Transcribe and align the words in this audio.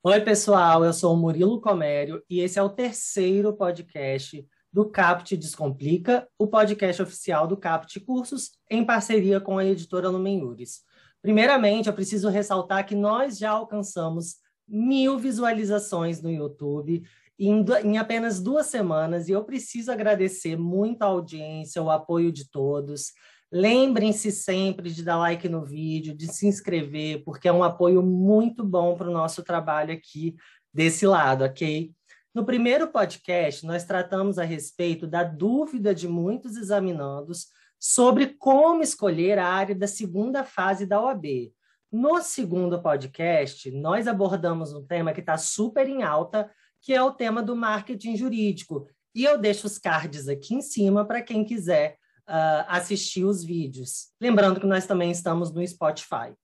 Oi, 0.00 0.20
pessoal, 0.20 0.84
eu 0.84 0.92
sou 0.92 1.12
o 1.12 1.16
Murilo 1.16 1.60
Comério 1.60 2.22
e 2.30 2.38
esse 2.38 2.56
é 2.56 2.62
o 2.62 2.68
terceiro 2.68 3.52
podcast 3.52 4.46
do 4.72 4.88
Capt 4.88 5.36
Descomplica, 5.36 6.28
o 6.38 6.46
podcast 6.46 7.02
oficial 7.02 7.48
do 7.48 7.56
Capt 7.56 7.98
Cursos, 8.00 8.52
em 8.70 8.84
parceria 8.84 9.40
com 9.40 9.58
a 9.58 9.64
editora 9.64 10.08
Lumenures. 10.08 10.82
Primeiramente, 11.20 11.88
eu 11.88 11.92
preciso 11.92 12.28
ressaltar 12.28 12.86
que 12.86 12.94
nós 12.94 13.38
já 13.38 13.50
alcançamos 13.50 14.36
mil 14.68 15.18
visualizações 15.18 16.22
no 16.22 16.30
YouTube 16.30 17.02
em, 17.36 17.64
em 17.82 17.98
apenas 17.98 18.40
duas 18.40 18.66
semanas 18.66 19.28
e 19.28 19.32
eu 19.32 19.42
preciso 19.42 19.90
agradecer 19.90 20.56
muito 20.56 21.02
a 21.02 21.06
audiência, 21.06 21.82
o 21.82 21.90
apoio 21.90 22.30
de 22.30 22.48
todos. 22.48 23.12
Lembrem-se 23.50 24.30
sempre 24.30 24.90
de 24.90 25.02
dar 25.02 25.16
like 25.16 25.48
no 25.48 25.64
vídeo, 25.64 26.14
de 26.14 26.26
se 26.26 26.46
inscrever, 26.46 27.24
porque 27.24 27.48
é 27.48 27.52
um 27.52 27.64
apoio 27.64 28.02
muito 28.02 28.62
bom 28.62 28.94
para 28.94 29.08
o 29.08 29.12
nosso 29.12 29.42
trabalho 29.42 29.92
aqui 29.92 30.36
desse 30.72 31.06
lado, 31.06 31.44
ok? 31.44 31.92
No 32.34 32.44
primeiro 32.44 32.88
podcast, 32.88 33.64
nós 33.64 33.84
tratamos 33.84 34.38
a 34.38 34.44
respeito 34.44 35.06
da 35.06 35.24
dúvida 35.24 35.94
de 35.94 36.06
muitos 36.06 36.56
examinandos 36.56 37.46
sobre 37.80 38.26
como 38.38 38.82
escolher 38.82 39.38
a 39.38 39.46
área 39.46 39.74
da 39.74 39.86
segunda 39.86 40.44
fase 40.44 40.84
da 40.84 41.00
OAB. 41.00 41.52
No 41.90 42.20
segundo 42.20 42.82
podcast, 42.82 43.70
nós 43.70 44.06
abordamos 44.06 44.74
um 44.74 44.84
tema 44.84 45.14
que 45.14 45.20
está 45.20 45.38
super 45.38 45.88
em 45.88 46.02
alta, 46.02 46.50
que 46.82 46.92
é 46.92 47.02
o 47.02 47.12
tema 47.12 47.42
do 47.42 47.56
marketing 47.56 48.14
jurídico. 48.14 48.86
E 49.14 49.24
eu 49.24 49.38
deixo 49.38 49.66
os 49.66 49.78
cards 49.78 50.28
aqui 50.28 50.54
em 50.54 50.60
cima 50.60 51.06
para 51.06 51.22
quem 51.22 51.44
quiser 51.44 51.96
uh, 52.28 52.64
assistir 52.68 53.24
os 53.24 53.42
vídeos. 53.42 54.08
Lembrando 54.20 54.60
que 54.60 54.66
nós 54.66 54.86
também 54.86 55.10
estamos 55.10 55.52
no 55.52 55.66
Spotify. 55.66 56.34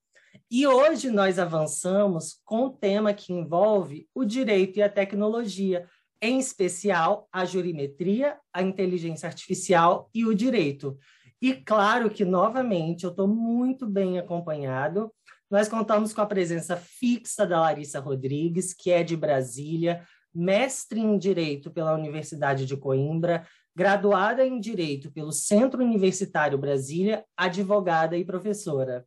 E 0.51 0.67
hoje 0.67 1.11
nós 1.11 1.39
avançamos 1.39 2.41
com 2.45 2.67
o 2.67 2.71
tema 2.71 3.15
que 3.15 3.33
envolve 3.33 4.09
o 4.15 4.25
direito 4.25 4.79
e 4.79 4.83
a 4.83 4.89
tecnologia, 4.89 5.87
em 6.21 6.39
especial 6.39 7.29
a 7.33 7.45
jurimetria, 7.45 8.39
a 8.53 8.63
inteligência 8.63 9.27
artificial 9.27 10.11
e 10.15 10.25
o 10.25 10.35
direito. 10.35 10.99
E 11.41 11.55
claro 11.55 12.09
que, 12.09 12.25
novamente, 12.25 13.05
eu 13.05 13.11
estou 13.11 13.29
muito 13.29 13.87
bem 13.87 14.19
acompanhado. 14.19 15.13
Nós 15.51 15.69
contamos 15.69 16.13
com 16.13 16.21
a 16.21 16.27
presença 16.27 16.77
fixa 16.77 17.47
da 17.47 17.61
Larissa 17.61 18.01
Rodrigues, 18.01 18.73
que 18.73 18.91
é 18.91 19.03
de 19.03 19.17
Brasília, 19.17 20.03
mestre 20.35 21.01
em 21.01 21.17
Direito 21.19 21.71
pela 21.71 21.95
Universidade 21.95 22.67
de 22.67 22.77
Coimbra, 22.77 23.47
graduada 23.75 24.47
em 24.47 24.61
Direito 24.61 25.11
pelo 25.11 25.33
Centro 25.33 25.83
Universitário 25.83 26.57
Brasília, 26.57 27.25
advogada 27.37 28.17
e 28.17 28.25
professora. 28.25 29.05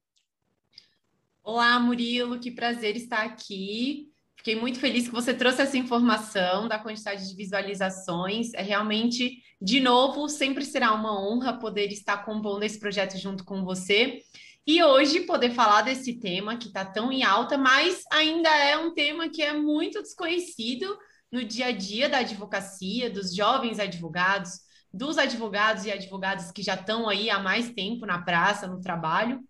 Olá, 1.41 1.79
Murilo, 1.79 2.39
que 2.39 2.51
prazer 2.51 2.97
estar 2.97 3.23
aqui. 3.23 4.09
Fiquei 4.35 4.59
muito 4.59 4.79
feliz 4.79 5.07
que 5.07 5.13
você 5.13 5.33
trouxe 5.33 5.61
essa 5.61 5.77
informação 5.77 6.67
da 6.67 6.77
quantidade 6.77 7.27
de 7.27 7.35
visualizações. 7.35 8.53
É 8.53 8.61
realmente, 8.61 9.41
de 9.61 9.79
novo, 9.79 10.27
sempre 10.27 10.65
será 10.65 10.93
uma 10.93 11.17
honra 11.17 11.57
poder 11.57 11.87
estar 11.91 12.25
compondo 12.25 12.63
esse 12.63 12.77
projeto 12.77 13.17
junto 13.17 13.45
com 13.45 13.63
você. 13.63 14.21
E 14.65 14.83
hoje 14.83 15.21
poder 15.21 15.51
falar 15.51 15.83
desse 15.83 16.19
tema 16.19 16.57
que 16.57 16.67
está 16.67 16.83
tão 16.83 17.09
em 17.09 17.23
alta, 17.23 17.57
mas 17.57 18.03
ainda 18.11 18.49
é 18.49 18.77
um 18.77 18.93
tema 18.93 19.29
que 19.29 19.41
é 19.41 19.53
muito 19.53 20.01
desconhecido 20.01 20.97
no 21.31 21.43
dia 21.43 21.67
a 21.67 21.71
dia 21.71 22.09
da 22.09 22.19
advocacia, 22.19 23.09
dos 23.09 23.35
jovens 23.35 23.79
advogados, 23.79 24.59
dos 24.93 25.17
advogados 25.17 25.85
e 25.85 25.91
advogadas 25.91 26.51
que 26.51 26.63
já 26.63 26.75
estão 26.75 27.07
aí 27.07 27.29
há 27.29 27.39
mais 27.39 27.69
tempo 27.71 28.05
na 28.05 28.21
praça, 28.21 28.67
no 28.67 28.79
trabalho. 28.79 29.43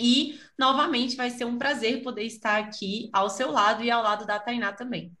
E, 0.00 0.38
novamente, 0.58 1.16
vai 1.16 1.28
ser 1.28 1.44
um 1.44 1.58
prazer 1.58 2.02
poder 2.02 2.22
estar 2.22 2.58
aqui 2.58 3.10
ao 3.12 3.28
seu 3.28 3.50
lado 3.50 3.82
e 3.82 3.90
ao 3.90 4.02
lado 4.02 4.24
da 4.24 4.38
Tainá 4.38 4.72
também. 4.72 5.12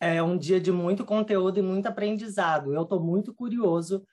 É 0.00 0.22
um 0.22 0.38
dia 0.38 0.60
de 0.60 0.72
muito 0.72 1.04
conteúdo 1.04 1.58
e 1.58 1.62
muito 1.62 1.86
aprendizado. 1.86 2.72
Eu 2.72 2.82
estou 2.82 3.00
muito 3.00 3.34
curioso 3.34 4.06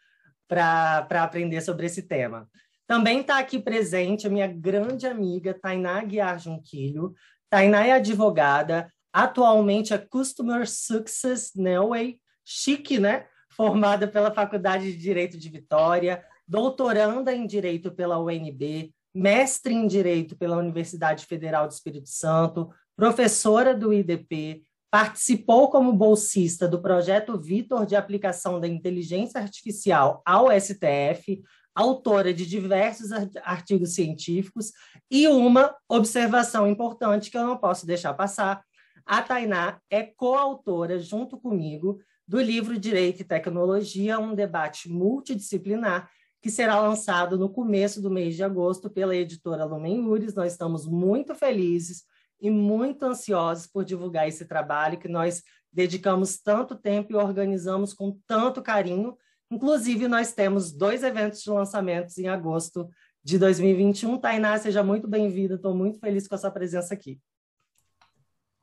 para 0.48 1.06
aprender 1.24 1.62
sobre 1.62 1.86
esse 1.86 2.04
tema. 2.04 2.50
Também 2.88 3.22
está 3.22 3.40
aqui 3.40 3.58
presente 3.58 4.28
a 4.28 4.30
minha 4.30 4.48
grande 4.48 5.08
amiga 5.08 5.54
Tainá 5.54 6.04
Guiar 6.04 6.40
Junquilho. 6.40 7.14
Tainá 7.50 7.86
é 7.86 7.94
advogada, 7.94 8.92
atualmente 9.16 9.94
é 9.94 9.98
Customer 9.98 10.70
Success 10.70 11.54
Nelway, 11.56 12.20
chique, 12.44 13.00
né? 13.00 13.26
Formada 13.50 14.10
pela 14.10 14.30
Faculdade 14.30 14.92
de 14.92 14.98
Direito 14.98 15.38
de 15.38 15.48
Vitória, 15.48 16.22
doutoranda 16.46 17.34
em 17.34 17.48
Direito 17.48 17.90
pela 17.94 18.20
UNB, 18.20 18.94
mestre 19.14 19.74
em 19.74 19.88
Direito 19.88 20.36
pela 20.36 20.58
Universidade 20.58 21.26
Federal 21.26 21.66
do 21.66 21.72
Espírito 21.72 22.10
Santo, 22.10 22.70
professora 22.94 23.74
do 23.74 23.94
IDP, 23.94 24.64
participou 24.92 25.70
como 25.70 25.94
bolsista 25.94 26.68
do 26.68 26.82
projeto 26.82 27.40
Vitor 27.40 27.86
de 27.86 27.96
aplicação 27.96 28.60
da 28.60 28.68
inteligência 28.68 29.40
artificial 29.40 30.22
ao 30.26 30.48
STF, 30.52 31.42
autora 31.74 32.34
de 32.34 32.46
diversos 32.46 33.14
artigos 33.44 33.96
científicos 33.96 34.74
e 35.10 35.26
uma 35.30 35.74
observação 35.88 36.68
importante 36.68 37.32
que 37.32 37.38
eu 37.38 37.46
não 37.46 37.58
posso 37.58 37.86
deixar 37.86 38.14
passar, 38.14 38.62
a 39.06 39.22
Tainá 39.22 39.80
é 39.90 40.04
coautora, 40.04 40.98
junto 41.00 41.38
comigo, 41.38 42.00
do 42.28 42.42
livro 42.42 42.80
Direito 42.80 43.22
e 43.22 43.26
Tecnologia, 43.26 44.20
um 44.20 44.34
debate 44.34 44.90
multidisciplinar, 44.90 46.10
que 46.42 46.50
será 46.50 46.80
lançado 46.80 47.38
no 47.38 47.50
começo 47.50 48.02
do 48.02 48.10
mês 48.10 48.36
de 48.36 48.44
agosto 48.44 48.90
pela 48.90 49.16
editora 49.16 49.66
Lumen 49.66 50.06
Uris. 50.06 50.34
Nós 50.34 50.54
estamos 50.54 50.88
muito 50.88 51.36
felizes 51.36 52.04
e 52.42 52.50
muito 52.50 53.04
ansiosos 53.04 53.68
por 53.68 53.86
divulgar 53.86 54.28
esse 54.28 54.46
trabalho 54.46 54.98
que 54.98 55.08
nós 55.08 55.44
dedicamos 55.72 56.38
tanto 56.38 56.76
tempo 56.76 57.14
e 57.14 57.16
organizamos 57.16 57.94
com 57.94 58.18
tanto 58.26 58.62
carinho. 58.62 59.16
Inclusive, 59.52 60.08
nós 60.08 60.34
temos 60.34 60.72
dois 60.72 61.04
eventos 61.04 61.42
de 61.42 61.50
lançamentos 61.50 62.18
em 62.18 62.28
agosto 62.28 62.90
de 63.24 63.38
2021. 63.38 64.18
Tainá, 64.18 64.58
seja 64.58 64.84
muito 64.84 65.08
bem-vinda, 65.08 65.56
estou 65.56 65.76
muito 65.76 66.00
feliz 66.00 66.28
com 66.28 66.36
a 66.36 66.38
sua 66.38 66.52
presença 66.52 66.94
aqui. 66.94 67.20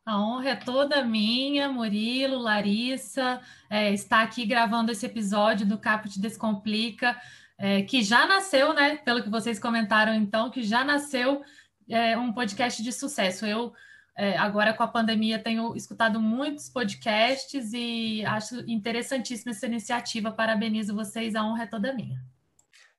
A 0.05 0.21
honra 0.21 0.51
é 0.51 0.57
toda 0.57 1.05
minha, 1.05 1.69
Murilo, 1.69 2.39
Larissa, 2.39 3.41
é, 3.71 3.93
estar 3.93 4.23
aqui 4.23 4.45
gravando 4.45 4.91
esse 4.91 5.07
episódio 5.07 5.65
do 5.65 5.79
Caput 5.79 6.21
Descomplica, 6.21 7.17
é, 7.57 7.83
que 7.83 8.03
já 8.03 8.27
nasceu, 8.27 8.75
né? 8.75 8.97
Pelo 8.97 9.23
que 9.23 9.31
vocês 9.31 9.61
comentaram, 9.61 10.13
então, 10.13 10.51
que 10.51 10.65
já 10.65 10.83
nasceu 10.83 11.43
é, 11.89 12.19
um 12.19 12.33
podcast 12.33 12.83
de 12.83 12.93
sucesso. 12.93 13.47
Eu, 13.47 13.73
é, 14.17 14.37
agora 14.37 14.75
com 14.75 14.83
a 14.83 14.89
pandemia, 14.89 15.39
tenho 15.39 15.77
escutado 15.77 16.21
muitos 16.21 16.69
podcasts 16.69 17.73
e 17.73 18.25
acho 18.27 18.57
interessantíssima 18.69 19.53
essa 19.53 19.67
iniciativa. 19.67 20.33
Parabenizo 20.33 20.97
vocês, 20.97 21.37
a 21.37 21.45
honra 21.45 21.63
é 21.63 21.67
toda 21.67 21.95
minha. 21.95 22.21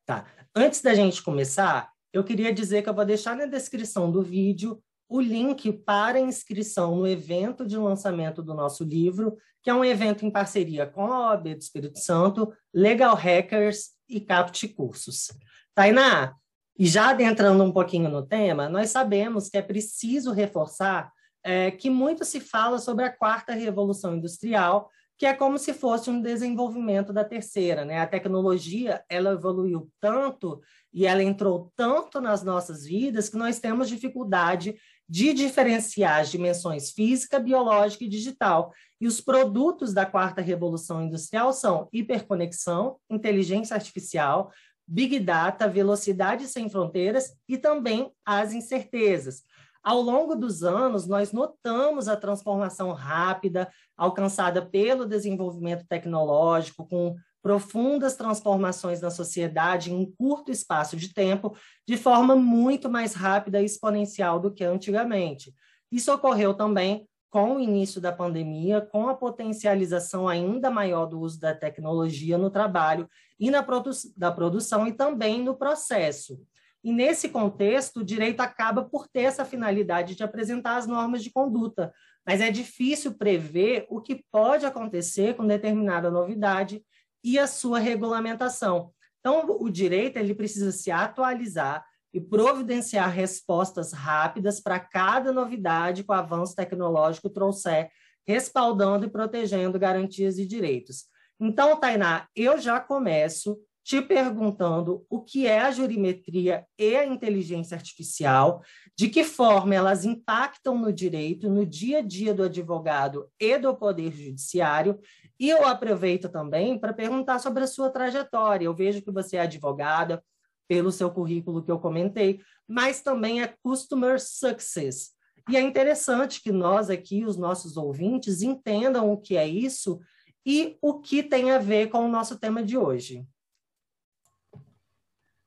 Tá. 0.06 0.26
Antes 0.56 0.82
da 0.82 0.94
gente 0.94 1.22
começar, 1.22 1.92
eu 2.14 2.24
queria 2.24 2.54
dizer 2.54 2.82
que 2.82 2.88
eu 2.88 2.94
vou 2.94 3.04
deixar 3.04 3.36
na 3.36 3.46
descrição 3.46 4.10
do 4.10 4.22
vídeo 4.22 4.82
o 5.08 5.22
link 5.22 5.72
para 5.72 6.20
inscrição 6.20 6.96
no 6.96 7.08
evento 7.08 7.66
de 7.66 7.78
lançamento 7.78 8.42
do 8.42 8.54
nosso 8.54 8.84
livro, 8.84 9.38
que 9.62 9.70
é 9.70 9.74
um 9.74 9.86
evento 9.86 10.26
em 10.26 10.32
parceria 10.32 10.86
com 10.86 11.06
a 11.06 11.32
OAB 11.32 11.56
do 11.56 11.62
Espírito 11.62 12.00
Santo, 12.00 12.54
Legal 12.74 13.16
Hackers 13.16 13.92
e 14.10 14.20
Capt 14.20 14.68
Cursos. 14.70 15.28
Tainá, 15.74 16.36
e 16.78 16.88
já 16.88 17.10
adentrando 17.10 17.64
um 17.64 17.72
pouquinho 17.72 18.10
no 18.10 18.26
tema, 18.26 18.68
nós 18.68 18.90
sabemos 18.90 19.50
que 19.50 19.58
é 19.58 19.62
preciso 19.62 20.32
reforçar 20.32 21.12
é, 21.44 21.72
que 21.72 21.90
muito 21.90 22.26
se 22.26 22.40
fala 22.40 22.80
sobre 22.80 23.06
a 23.06 23.16
quarta 23.16 23.54
revolução 23.54 24.16
industrial, 24.16 24.90
que 25.18 25.26
é 25.26 25.34
como 25.34 25.58
se 25.58 25.74
fosse 25.74 26.10
um 26.10 26.22
desenvolvimento 26.22 27.14
da 27.14 27.24
terceira, 27.24 27.86
né? 27.86 28.00
A 28.00 28.08
tecnologia, 28.08 29.04
ela 29.08 29.32
evoluiu 29.32 29.90
tanto 30.00 30.60
e 30.92 31.06
ela 31.06 31.22
entrou 31.22 31.72
tanto 31.76 32.20
nas 32.20 32.44
nossas 32.44 32.86
vidas 32.86 33.30
que 33.30 33.38
nós 33.38 33.60
temos 33.60 33.88
dificuldade 33.88 34.76
de 35.14 35.32
diferenciar 35.32 36.22
as 36.22 36.32
dimensões 36.32 36.90
física, 36.90 37.38
biológica 37.38 38.04
e 38.04 38.10
digital. 38.10 38.74
E 39.00 39.06
os 39.06 39.22
produtos 39.22 39.94
da 39.94 40.08
quarta 40.08 40.42
revolução 40.42 41.04
industrial 41.04 41.54
são 41.54 41.88
hiperconexão, 41.94 42.98
inteligência 43.08 43.76
artificial, 43.76 44.52
big 44.88 45.20
data, 45.20 45.68
velocidade 45.68 46.48
sem 46.48 46.68
fronteiras 46.68 47.32
e 47.48 47.60
também 47.60 48.12
as 48.26 48.54
incertezas. 48.54 49.44
Ao 49.84 50.02
longo 50.02 50.34
dos 50.34 50.64
anos, 50.64 51.06
nós 51.06 51.32
notamos 51.32 52.08
a 52.08 52.18
transformação 52.18 52.92
rápida 52.92 53.72
alcançada 53.96 54.66
pelo 54.66 55.06
desenvolvimento 55.06 55.86
tecnológico, 55.88 56.88
com 56.88 57.16
profundas 57.44 58.16
transformações 58.16 59.02
na 59.02 59.12
sociedade 59.12 59.92
em 59.92 59.96
um 59.96 60.10
curto 60.10 60.50
espaço 60.50 60.96
de 60.96 61.14
tempo, 61.14 61.56
de 61.86 61.98
forma 61.98 62.38
muito 62.38 62.90
mais 62.90 63.14
rápida 63.14 63.62
e 63.62 63.66
exponencial 63.66 64.40
do 64.40 64.52
que 64.52 64.64
antigamente. 64.64 65.54
Isso 65.92 66.12
ocorreu 66.12 66.54
também 66.54 67.06
com 67.30 67.56
o 67.56 67.60
início 67.60 68.00
da 68.00 68.14
pandemia, 68.14 68.80
com 68.80 69.10
a 69.10 69.16
potencialização 69.16 70.28
ainda 70.28 70.72
maior 70.72 71.06
do 71.06 71.20
uso 71.20 71.40
da 71.40 71.54
tecnologia 71.54 72.38
no 72.38 72.50
trabalho 72.50 73.10
e 73.38 73.52
na 73.52 73.62
produ 73.62 73.92
da 74.16 74.32
produção 74.32 74.88
e 74.88 74.94
também 74.94 75.44
no 75.44 75.56
processo. 75.56 76.40
E 76.82 76.94
nesse 76.94 77.28
contexto, 77.28 78.02
o 78.02 78.04
direito 78.06 78.40
acaba 78.40 78.84
por 78.84 79.08
ter 79.08 79.22
essa 79.22 79.44
finalidade 79.44 80.16
de 80.16 80.24
apresentar 80.24 80.78
as 80.78 80.88
normas 80.88 81.24
de 81.24 81.32
conduta, 81.32 81.94
mas 82.26 82.40
é 82.40 82.50
difícil 82.50 83.16
prever 83.16 83.86
o 83.90 84.00
que 84.00 84.24
pode 84.32 84.66
acontecer 84.66 85.36
com 85.36 85.46
determinada 85.46 86.12
novidade 86.12 86.84
e 87.24 87.40
a 87.40 87.48
sua 87.48 87.80
regulamentação. 87.80 88.92
Então, 89.20 89.46
o 89.60 89.70
direito 89.70 90.18
ele 90.18 90.36
precisa 90.36 90.72
se 90.72 90.92
atualizar 90.92 91.86
e 92.14 92.20
providenciar 92.20 93.10
respostas 93.10 93.92
rápidas 93.92 94.60
para 94.60 94.80
cada 94.80 95.32
novidade 95.32 96.04
que 96.04 96.12
o 96.12 96.14
avanço 96.14 96.56
tecnológico 96.56 97.30
trouxer, 97.30 97.90
respaldando 98.28 99.06
e 99.06 99.10
protegendo 99.10 99.80
garantias 99.80 100.38
e 100.38 100.46
direitos. 100.46 101.06
Então, 101.40 101.80
Tainá, 101.80 102.28
eu 102.36 102.60
já 102.60 102.80
começo 102.80 103.58
te 103.84 104.02
perguntando 104.02 105.06
o 105.10 105.22
que 105.22 105.46
é 105.46 105.60
a 105.60 105.72
jurimetria 105.72 106.66
e 106.80 106.96
a 106.96 107.06
inteligência 107.06 107.76
artificial, 107.76 108.62
de 108.98 109.10
que 109.10 109.26
forma 109.26 109.76
elas 109.76 110.06
impactam 110.06 110.78
no 110.78 110.94
direito, 110.94 111.50
no 111.50 111.66
dia 111.66 112.00
a 112.00 112.02
dia 112.02 112.34
do 112.34 112.44
advogado 112.44 113.30
e 113.38 113.58
do 113.58 113.76
Poder 113.76 114.14
Judiciário. 114.14 114.98
E 115.40 115.50
eu 115.50 115.66
aproveito 115.66 116.30
também 116.30 116.78
para 116.78 116.94
perguntar 116.94 117.40
sobre 117.40 117.64
a 117.64 117.68
sua 117.68 117.90
trajetória. 117.90 118.66
Eu 118.66 118.74
vejo 118.74 119.02
que 119.02 119.12
você 119.12 119.38
é 119.38 119.42
advogada, 119.42 120.24
pelo 120.68 120.92
seu 120.92 121.12
currículo 121.12 121.64
que 121.64 121.72
eu 121.72 121.80
comentei, 121.80 122.42
mas 122.68 123.02
também 123.02 123.42
é 123.42 123.54
Customer 123.62 124.20
Success. 124.20 125.12
E 125.50 125.58
é 125.58 125.62
interessante 125.62 126.42
que 126.42 126.52
nós 126.52 126.90
aqui, 126.90 127.26
os 127.26 127.38
nossos 127.38 127.76
ouvintes, 127.76 128.42
entendam 128.42 129.12
o 129.12 129.18
que 129.18 129.36
é 129.36 129.48
isso 129.48 130.00
e 130.46 130.78
o 130.82 131.00
que 131.00 131.22
tem 131.22 131.52
a 131.52 131.60
ver 131.60 131.90
com 131.90 132.06
o 132.06 132.10
nosso 132.10 132.40
tema 132.40 132.64
de 132.64 132.78
hoje. 132.78 133.26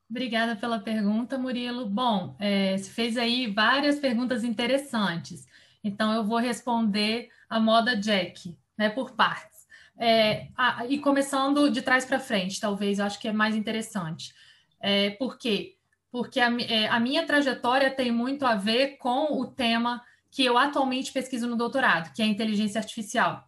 Obrigada 0.09 0.55
pela 0.55 0.79
pergunta, 0.79 1.37
Murilo. 1.37 1.85
Bom, 1.85 2.35
é, 2.39 2.77
você 2.77 2.89
fez 2.89 3.17
aí 3.17 3.51
várias 3.51 3.99
perguntas 3.99 4.43
interessantes, 4.43 5.45
então 5.83 6.13
eu 6.13 6.23
vou 6.23 6.37
responder 6.37 7.29
a 7.49 7.59
moda 7.59 7.95
Jack, 7.95 8.57
né, 8.77 8.89
por 8.89 9.11
partes. 9.11 9.56
É, 9.99 10.47
a, 10.55 10.85
e 10.85 10.99
começando 10.99 11.69
de 11.69 11.81
trás 11.81 12.05
para 12.05 12.19
frente, 12.19 12.59
talvez, 12.59 12.99
eu 12.99 13.05
acho 13.05 13.19
que 13.19 13.27
é 13.27 13.33
mais 13.33 13.55
interessante. 13.55 14.33
É, 14.79 15.11
por 15.11 15.37
quê? 15.37 15.75
Porque 16.11 16.39
a, 16.39 16.49
é, 16.61 16.87
a 16.87 16.99
minha 16.99 17.25
trajetória 17.25 17.89
tem 17.89 18.11
muito 18.11 18.45
a 18.45 18.55
ver 18.55 18.97
com 18.97 19.39
o 19.39 19.47
tema 19.47 20.03
que 20.29 20.45
eu 20.45 20.57
atualmente 20.57 21.11
pesquiso 21.11 21.47
no 21.47 21.55
doutorado, 21.55 22.13
que 22.13 22.21
é 22.21 22.25
a 22.25 22.27
inteligência 22.27 22.79
artificial. 22.79 23.43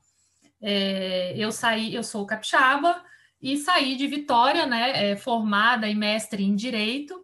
É, 0.61 1.33
eu 1.37 1.51
saí, 1.51 1.93
eu 1.93 2.03
sou 2.03 2.25
capixaba, 2.25 3.03
e 3.41 3.57
saí 3.57 3.95
de 3.95 4.07
Vitória, 4.07 4.65
né, 4.65 5.11
é, 5.11 5.15
formada 5.15 5.87
e 5.87 5.95
mestre 5.95 6.43
em 6.43 6.55
Direito, 6.55 7.23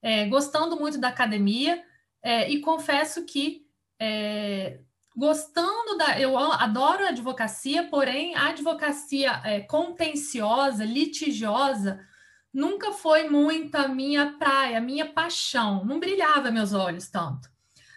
é, 0.00 0.26
gostando 0.26 0.78
muito 0.78 0.98
da 0.98 1.08
academia, 1.08 1.82
é, 2.22 2.48
e 2.50 2.60
confesso 2.60 3.24
que 3.24 3.66
é, 3.98 4.80
gostando 5.16 5.96
da. 5.96 6.20
Eu 6.20 6.36
adoro 6.36 7.04
a 7.04 7.08
advocacia, 7.08 7.88
porém, 7.88 8.34
a 8.34 8.48
advocacia 8.48 9.40
é, 9.44 9.60
contenciosa, 9.60 10.84
litigiosa, 10.84 12.00
nunca 12.52 12.92
foi 12.92 13.28
muito 13.28 13.74
a 13.76 13.88
minha 13.88 14.36
praia, 14.38 14.78
a 14.78 14.80
minha 14.80 15.06
paixão, 15.06 15.84
não 15.84 15.98
brilhava 15.98 16.50
meus 16.50 16.74
olhos 16.74 17.08
tanto, 17.08 17.48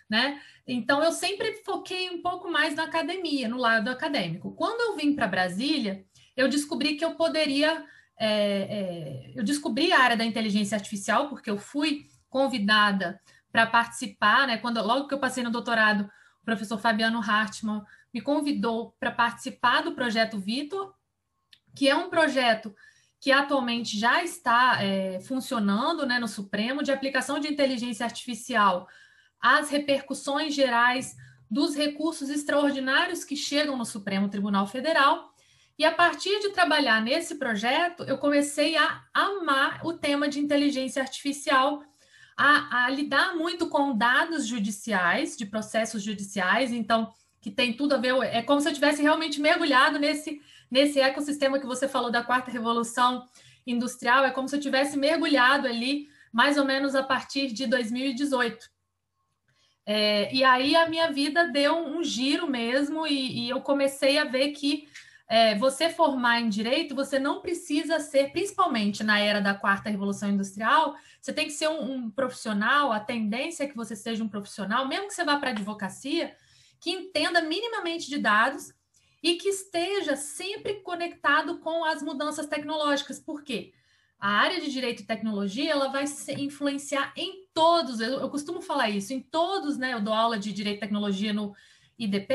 né? 0.09 0.41
Então 0.65 1.03
eu 1.03 1.11
sempre 1.11 1.61
foquei 1.65 2.09
um 2.09 2.21
pouco 2.21 2.49
mais 2.49 2.75
na 2.75 2.83
academia, 2.83 3.49
no 3.49 3.57
lado 3.57 3.89
acadêmico. 3.89 4.53
Quando 4.53 4.81
eu 4.81 4.95
vim 4.95 5.15
para 5.15 5.27
Brasília, 5.27 6.05
eu 6.37 6.47
descobri 6.47 6.95
que 6.95 7.03
eu 7.03 7.15
poderia. 7.15 7.83
É, 8.21 8.27
é, 8.27 9.33
eu 9.35 9.43
descobri 9.43 9.91
a 9.91 9.99
área 9.99 10.17
da 10.17 10.25
inteligência 10.25 10.75
artificial 10.75 11.29
porque 11.29 11.49
eu 11.49 11.57
fui 11.57 12.05
convidada 12.29 13.19
para 13.51 13.65
participar, 13.65 14.45
né? 14.45 14.57
Quando 14.57 14.81
logo 14.85 15.07
que 15.07 15.13
eu 15.13 15.19
passei 15.19 15.43
no 15.43 15.51
doutorado, 15.51 16.09
o 16.41 16.45
professor 16.45 16.77
Fabiano 16.77 17.19
Hartmann 17.19 17.83
me 18.13 18.21
convidou 18.21 18.95
para 18.99 19.11
participar 19.11 19.81
do 19.81 19.93
projeto 19.93 20.39
Vitor, 20.39 20.93
que 21.75 21.87
é 21.87 21.95
um 21.95 22.09
projeto 22.09 22.73
que 23.19 23.31
atualmente 23.31 23.99
já 23.99 24.23
está 24.23 24.81
é, 24.81 25.19
funcionando 25.21 26.05
né, 26.05 26.19
no 26.19 26.27
Supremo 26.27 26.81
de 26.81 26.91
aplicação 26.91 27.39
de 27.39 27.47
inteligência 27.47 28.05
artificial 28.05 28.87
às 29.41 29.69
repercussões 29.69 30.53
gerais 30.53 31.15
dos 31.49 31.75
recursos 31.75 32.29
extraordinários 32.29 33.23
que 33.23 33.35
chegam 33.35 33.75
no 33.75 33.85
Supremo 33.85 34.29
Tribunal 34.29 34.67
Federal. 34.67 35.33
E 35.77 35.85
a 35.85 35.91
partir 35.91 36.39
de 36.39 36.49
trabalhar 36.49 37.01
nesse 37.01 37.35
projeto, 37.35 38.03
eu 38.03 38.17
comecei 38.17 38.77
a 38.77 39.03
amar 39.13 39.81
o 39.85 39.93
tema 39.93 40.27
de 40.27 40.39
inteligência 40.39 41.01
artificial, 41.01 41.83
a, 42.41 42.85
a, 42.85 42.89
lidar 42.89 43.35
muito 43.35 43.67
com 43.67 43.93
dados 43.93 44.47
judiciais, 44.47 45.35
de 45.35 45.45
processos 45.45 46.01
judiciais, 46.01 46.71
então, 46.71 47.13
que 47.41 47.51
tem 47.51 47.73
tudo 47.73 47.95
a 47.95 47.97
ver, 47.97 48.15
é 48.23 48.41
como 48.41 48.61
se 48.61 48.69
eu 48.69 48.73
tivesse 48.73 49.01
realmente 49.01 49.41
mergulhado 49.41 49.99
nesse, 49.99 50.41
nesse 50.71 51.01
ecossistema 51.01 51.59
que 51.59 51.65
você 51.65 51.85
falou 51.85 52.09
da 52.09 52.23
quarta 52.23 52.49
revolução 52.49 53.27
industrial, 53.67 54.23
é 54.23 54.31
como 54.31 54.47
se 54.47 54.55
eu 54.55 54.61
tivesse 54.61 54.95
mergulhado 54.95 55.67
ali, 55.67 56.07
mais 56.31 56.57
ou 56.57 56.63
menos 56.63 56.95
a 56.95 57.03
partir 57.03 57.51
de 57.51 57.67
2018. 57.67 58.69
É, 59.85 60.33
e 60.33 60.41
aí 60.41 60.77
a 60.77 60.87
minha 60.87 61.11
vida 61.11 61.45
deu 61.45 61.75
um, 61.75 62.01
giro 62.01 62.49
mesmo, 62.49 63.05
e, 63.05 63.47
e 63.47 63.49
eu 63.49 63.59
comecei 63.59 64.17
a 64.17 64.23
ver 64.23 64.51
que 64.51 64.87
é, 65.29 65.53
você 65.53 65.91
formar 65.91 66.41
em 66.41 66.49
direito, 66.49 66.95
você 66.95 67.19
não 67.19 67.39
precisa 67.39 67.99
ser, 67.99 68.31
principalmente 68.31 69.03
na 69.03 69.19
era 69.19 69.39
da 69.39 69.53
quarta 69.53 69.87
revolução 69.87 70.27
industrial, 70.27 70.95
você 71.21 71.31
tem 71.31 71.45
que 71.45 71.53
ser 71.53 71.69
um, 71.69 71.93
um 71.93 72.09
profissional, 72.09 72.91
a 72.91 72.99
tendência 72.99 73.63
é 73.63 73.67
que 73.67 73.75
você 73.75 73.95
seja 73.95 74.23
um 74.23 74.27
profissional, 74.27 74.87
mesmo 74.87 75.07
que 75.07 75.13
você 75.13 75.23
vá 75.23 75.37
para 75.37 75.49
a 75.49 75.53
advocacia, 75.53 76.35
que 76.79 76.89
entenda 76.89 77.41
minimamente 77.41 78.09
de 78.09 78.17
dados 78.17 78.73
e 79.21 79.35
que 79.35 79.49
esteja 79.49 80.15
sempre 80.15 80.81
conectado 80.81 81.59
com 81.59 81.85
as 81.85 82.01
mudanças 82.01 82.47
tecnológicas. 82.47 83.19
Por 83.19 83.43
quê? 83.43 83.71
A 84.17 84.31
área 84.31 84.59
de 84.59 84.71
direito 84.71 85.03
e 85.03 85.05
tecnologia 85.05 85.71
ela 85.71 85.89
vai 85.89 86.05
influenciar 86.37 87.13
em 87.15 87.47
todos, 87.53 87.99
eu, 87.99 88.19
eu 88.19 88.29
costumo 88.29 88.61
falar 88.61 88.89
isso, 88.89 89.13
em 89.13 89.21
todos, 89.21 89.77
né? 89.77 89.93
Eu 89.93 90.01
dou 90.01 90.13
aula 90.13 90.39
de 90.39 90.51
direito 90.51 90.77
e 90.77 90.79
tecnologia 90.79 91.33
no 91.33 91.53
IDP, 91.97 92.33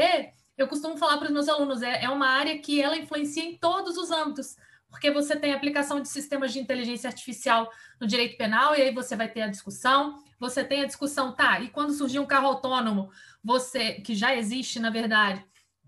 eu 0.56 0.68
costumo 0.68 0.96
falar 0.96 1.18
para 1.18 1.26
os 1.26 1.32
meus 1.32 1.48
alunos, 1.48 1.82
é, 1.82 2.04
é 2.04 2.08
uma 2.08 2.28
área 2.28 2.58
que 2.58 2.80
ela 2.80 2.96
influencia 2.96 3.42
em 3.42 3.56
todos 3.56 3.96
os 3.96 4.10
âmbitos, 4.10 4.56
porque 4.88 5.10
você 5.10 5.34
tem 5.34 5.52
aplicação 5.52 6.00
de 6.00 6.08
sistemas 6.08 6.52
de 6.52 6.60
inteligência 6.60 7.08
artificial 7.08 7.70
no 8.00 8.06
direito 8.06 8.36
penal, 8.36 8.76
e 8.76 8.82
aí 8.82 8.94
você 8.94 9.16
vai 9.16 9.28
ter 9.28 9.42
a 9.42 9.48
discussão, 9.48 10.22
você 10.38 10.62
tem 10.62 10.82
a 10.82 10.86
discussão, 10.86 11.34
tá, 11.34 11.60
e 11.60 11.68
quando 11.68 11.92
surgir 11.92 12.20
um 12.20 12.26
carro 12.26 12.46
autônomo, 12.46 13.10
você, 13.42 13.94
que 13.94 14.14
já 14.14 14.34
existe, 14.36 14.78
na 14.78 14.90
verdade, 14.90 15.44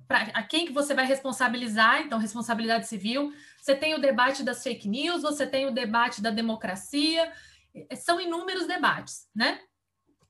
pra, 0.09 0.23
a 0.35 0.43
quem 0.43 0.67
que 0.67 0.73
você 0.73 0.95
vai 0.95 1.07
responsabilizar, 1.07 2.03
então, 2.03 2.19
responsabilidade 2.19 2.89
civil, 2.89 3.33
você 3.61 3.75
tem 3.75 3.95
o 3.95 4.01
debate 4.01 4.43
das 4.43 4.63
fake 4.63 4.89
news, 4.89 5.23
você 5.23 5.47
tem 5.47 5.67
o 5.67 5.73
debate 5.73 6.21
da 6.21 6.31
democracia, 6.31 7.33
são 7.97 8.21
inúmeros 8.21 8.67
debates, 8.67 9.29
né? 9.35 9.61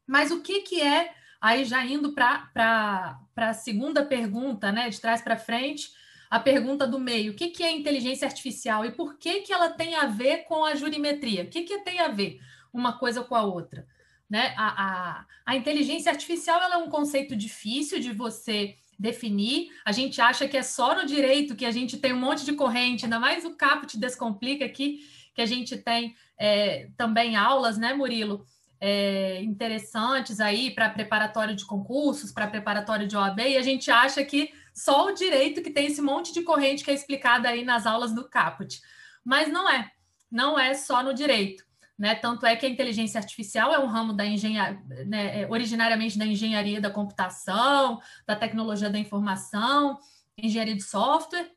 Mas 0.06 0.30
o 0.30 0.40
que, 0.40 0.60
que 0.60 0.80
é 0.80 1.14
Aí 1.40 1.64
já 1.64 1.84
indo 1.84 2.12
para 2.12 3.18
a 3.36 3.54
segunda 3.54 4.04
pergunta, 4.04 4.72
né, 4.72 4.88
de 4.88 5.00
trás 5.00 5.20
para 5.20 5.36
frente, 5.36 5.90
a 6.30 6.40
pergunta 6.40 6.86
do 6.86 6.98
meio, 6.98 7.32
o 7.32 7.36
que, 7.36 7.48
que 7.48 7.62
é 7.62 7.70
inteligência 7.70 8.26
artificial 8.26 8.84
e 8.84 8.90
por 8.90 9.16
que, 9.16 9.42
que 9.42 9.52
ela 9.52 9.70
tem 9.70 9.94
a 9.94 10.06
ver 10.06 10.44
com 10.44 10.64
a 10.64 10.74
jurimetria? 10.74 11.44
O 11.44 11.48
que, 11.48 11.62
que 11.62 11.78
tem 11.78 12.00
a 12.00 12.08
ver 12.08 12.40
uma 12.72 12.98
coisa 12.98 13.22
com 13.22 13.34
a 13.34 13.42
outra? 13.42 13.86
Né? 14.28 14.52
A, 14.56 14.84
a, 14.84 15.26
a 15.44 15.56
inteligência 15.56 16.10
artificial 16.10 16.60
é 16.60 16.76
um 16.76 16.90
conceito 16.90 17.36
difícil 17.36 18.00
de 18.00 18.12
você 18.12 18.76
definir. 18.98 19.70
A 19.84 19.92
gente 19.92 20.20
acha 20.20 20.48
que 20.48 20.56
é 20.56 20.62
só 20.62 20.96
no 20.96 21.06
direito 21.06 21.54
que 21.54 21.64
a 21.64 21.70
gente 21.70 21.96
tem 21.98 22.12
um 22.12 22.20
monte 22.20 22.44
de 22.44 22.54
corrente, 22.54 23.04
ainda 23.04 23.20
mais 23.20 23.44
o 23.44 23.54
Caput 23.54 23.96
Descomplica 23.96 24.64
aqui, 24.64 25.06
que 25.34 25.42
a 25.42 25.46
gente 25.46 25.76
tem 25.76 26.16
é, 26.38 26.88
também 26.96 27.36
aulas, 27.36 27.78
né, 27.78 27.94
Murilo? 27.94 28.44
É, 28.80 29.42
interessantes 29.42 30.40
aí 30.40 30.70
para 30.70 30.90
preparatório 30.90 31.54
de 31.54 31.64
concursos, 31.64 32.32
para 32.32 32.46
preparatório 32.46 33.06
de 33.06 33.16
OAB, 33.16 33.40
e 33.40 33.56
a 33.56 33.62
gente 33.62 33.90
acha 33.90 34.24
que 34.24 34.52
só 34.74 35.06
o 35.06 35.14
direito 35.14 35.62
que 35.62 35.70
tem 35.70 35.86
esse 35.86 36.02
monte 36.02 36.32
de 36.32 36.42
corrente 36.42 36.84
que 36.84 36.90
é 36.90 36.94
explicada 36.94 37.48
aí 37.48 37.64
nas 37.64 37.86
aulas 37.86 38.14
do 38.14 38.28
Caput. 38.28 38.80
Mas 39.24 39.48
não 39.48 39.68
é, 39.68 39.90
não 40.30 40.58
é 40.58 40.74
só 40.74 41.02
no 41.02 41.14
direito. 41.14 41.64
Né? 41.98 42.14
Tanto 42.14 42.44
é 42.44 42.54
que 42.54 42.66
a 42.66 42.68
inteligência 42.68 43.18
artificial 43.18 43.72
é 43.72 43.78
um 43.78 43.86
ramo 43.86 44.12
da 44.12 44.26
engenharia, 44.26 44.78
né, 45.06 45.42
é 45.42 45.48
originariamente 45.50 46.18
da 46.18 46.26
engenharia 46.26 46.78
da 46.78 46.90
computação, 46.90 47.98
da 48.26 48.36
tecnologia 48.36 48.90
da 48.90 48.98
informação, 48.98 49.98
engenharia 50.36 50.76
de 50.76 50.82
software, 50.82 51.50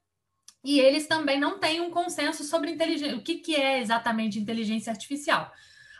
e 0.63 0.79
eles 0.79 1.07
também 1.07 1.39
não 1.39 1.59
têm 1.59 1.81
um 1.81 1.89
consenso 1.89 2.43
sobre 2.43 2.77
o 3.13 3.21
que, 3.21 3.35
que 3.35 3.55
é 3.55 3.79
exatamente 3.79 4.39
inteligência 4.39 4.91
artificial. 4.91 5.51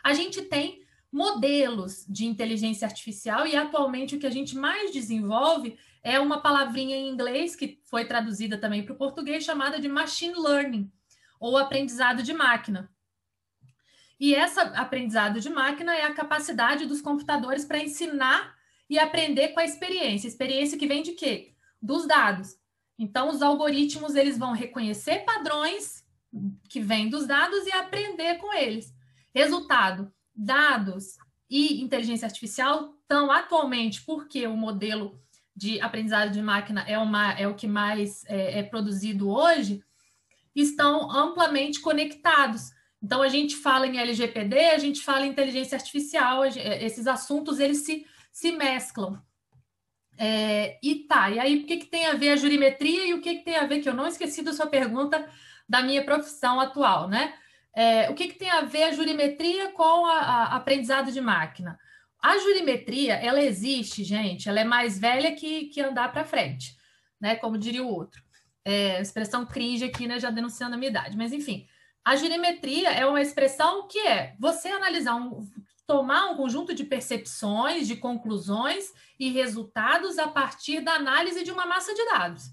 A 0.02 0.14
gente 0.14 0.42
tem 0.42 0.79
modelos 1.12 2.06
de 2.08 2.24
inteligência 2.24 2.86
artificial 2.86 3.46
e 3.46 3.56
atualmente 3.56 4.14
o 4.14 4.18
que 4.18 4.26
a 4.26 4.30
gente 4.30 4.56
mais 4.56 4.92
desenvolve 4.92 5.76
é 6.02 6.20
uma 6.20 6.40
palavrinha 6.40 6.96
em 6.96 7.08
inglês 7.08 7.56
que 7.56 7.80
foi 7.84 8.04
traduzida 8.04 8.56
também 8.56 8.84
para 8.84 8.94
o 8.94 8.98
português 8.98 9.44
chamada 9.44 9.80
de 9.80 9.88
machine 9.88 10.34
learning 10.34 10.90
ou 11.38 11.58
aprendizado 11.58 12.22
de 12.22 12.32
máquina. 12.32 12.90
E 14.18 14.34
essa 14.34 14.62
aprendizado 14.62 15.40
de 15.40 15.48
máquina 15.48 15.96
é 15.96 16.04
a 16.04 16.14
capacidade 16.14 16.86
dos 16.86 17.00
computadores 17.00 17.64
para 17.64 17.78
ensinar 17.78 18.54
e 18.88 18.98
aprender 18.98 19.48
com 19.48 19.60
a 19.60 19.64
experiência. 19.64 20.28
Experiência 20.28 20.78
que 20.78 20.86
vem 20.86 21.02
de 21.02 21.12
quê? 21.12 21.54
Dos 21.80 22.06
dados. 22.06 22.58
Então, 22.98 23.30
os 23.30 23.40
algoritmos 23.40 24.14
eles 24.14 24.36
vão 24.36 24.52
reconhecer 24.52 25.24
padrões 25.24 26.04
que 26.68 26.80
vêm 26.80 27.08
dos 27.08 27.26
dados 27.26 27.66
e 27.66 27.72
aprender 27.72 28.36
com 28.36 28.52
eles. 28.52 28.94
Resultado: 29.34 30.12
dados 30.40 31.16
e 31.48 31.82
inteligência 31.82 32.26
artificial 32.26 32.94
estão 33.02 33.30
atualmente, 33.30 34.02
porque 34.02 34.46
o 34.46 34.56
modelo 34.56 35.20
de 35.54 35.80
aprendizado 35.80 36.30
de 36.30 36.40
máquina 36.40 36.82
é, 36.88 36.96
uma, 36.96 37.32
é 37.32 37.46
o 37.46 37.54
que 37.54 37.66
mais 37.66 38.24
é, 38.26 38.60
é 38.60 38.62
produzido 38.62 39.28
hoje, 39.28 39.82
estão 40.54 41.10
amplamente 41.10 41.80
conectados. 41.80 42.70
Então, 43.02 43.22
a 43.22 43.28
gente 43.28 43.56
fala 43.56 43.86
em 43.86 43.98
LGPD, 43.98 44.58
a 44.58 44.78
gente 44.78 45.02
fala 45.02 45.26
em 45.26 45.30
inteligência 45.30 45.76
artificial, 45.76 46.44
esses 46.44 47.06
assuntos 47.06 47.58
eles 47.58 47.78
se, 47.78 48.06
se 48.32 48.52
mesclam. 48.52 49.20
É, 50.16 50.78
e 50.82 51.06
tá, 51.06 51.30
e 51.30 51.38
aí 51.38 51.62
o 51.62 51.66
que, 51.66 51.78
que 51.78 51.86
tem 51.86 52.06
a 52.06 52.14
ver 52.14 52.30
a 52.30 52.36
jurimetria 52.36 53.06
e 53.06 53.14
o 53.14 53.22
que, 53.22 53.36
que 53.36 53.44
tem 53.44 53.56
a 53.56 53.66
ver, 53.66 53.80
que 53.80 53.88
eu 53.88 53.94
não 53.94 54.06
esqueci 54.06 54.42
da 54.42 54.52
sua 54.52 54.66
pergunta 54.66 55.26
da 55.68 55.82
minha 55.82 56.04
profissão 56.04 56.60
atual, 56.60 57.08
né? 57.08 57.34
É, 57.74 58.10
o 58.10 58.14
que, 58.14 58.28
que 58.28 58.38
tem 58.38 58.50
a 58.50 58.62
ver 58.62 58.84
a 58.84 58.92
jurimetria 58.92 59.72
com 59.72 60.06
a, 60.06 60.18
a 60.18 60.56
aprendizado 60.56 61.12
de 61.12 61.20
máquina? 61.20 61.78
A 62.22 62.36
jurimetria, 62.38 63.14
ela 63.14 63.42
existe, 63.42 64.04
gente, 64.04 64.48
ela 64.48 64.60
é 64.60 64.64
mais 64.64 64.98
velha 64.98 65.34
que, 65.34 65.66
que 65.66 65.80
andar 65.80 66.12
para 66.12 66.24
frente, 66.24 66.76
né? 67.20 67.36
Como 67.36 67.56
diria 67.56 67.82
o 67.82 67.88
outro. 67.88 68.22
É, 68.64 69.00
expressão 69.00 69.46
cringe 69.46 69.84
aqui, 69.84 70.06
né? 70.06 70.20
Já 70.20 70.30
denunciando 70.30 70.74
a 70.74 70.78
minha 70.78 70.90
idade, 70.90 71.16
mas 71.16 71.32
enfim. 71.32 71.66
A 72.04 72.16
jurimetria 72.16 72.90
é 72.90 73.06
uma 73.06 73.20
expressão 73.20 73.86
que 73.86 73.98
é 73.98 74.34
você 74.38 74.68
analisar 74.68 75.14
um, 75.14 75.46
tomar 75.86 76.30
um 76.30 76.36
conjunto 76.36 76.74
de 76.74 76.84
percepções, 76.84 77.86
de 77.86 77.96
conclusões 77.96 78.92
e 79.18 79.30
resultados 79.30 80.18
a 80.18 80.28
partir 80.28 80.80
da 80.80 80.94
análise 80.94 81.42
de 81.42 81.50
uma 81.50 81.66
massa 81.66 81.94
de 81.94 82.04
dados. 82.06 82.44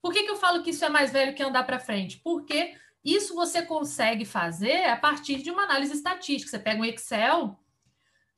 Por 0.00 0.12
que, 0.12 0.22
que 0.22 0.30
eu 0.30 0.36
falo 0.36 0.62
que 0.62 0.70
isso 0.70 0.84
é 0.84 0.88
mais 0.88 1.10
velho 1.10 1.34
que 1.34 1.42
andar 1.42 1.64
para 1.64 1.78
frente? 1.78 2.20
Porque 2.22 2.74
isso 3.04 3.34
você 3.34 3.62
consegue 3.62 4.24
fazer 4.24 4.84
a 4.84 4.96
partir 4.96 5.42
de 5.42 5.50
uma 5.50 5.62
análise 5.62 5.94
estatística. 5.94 6.50
Você 6.50 6.58
pega 6.58 6.80
um 6.80 6.84
Excel, 6.84 7.58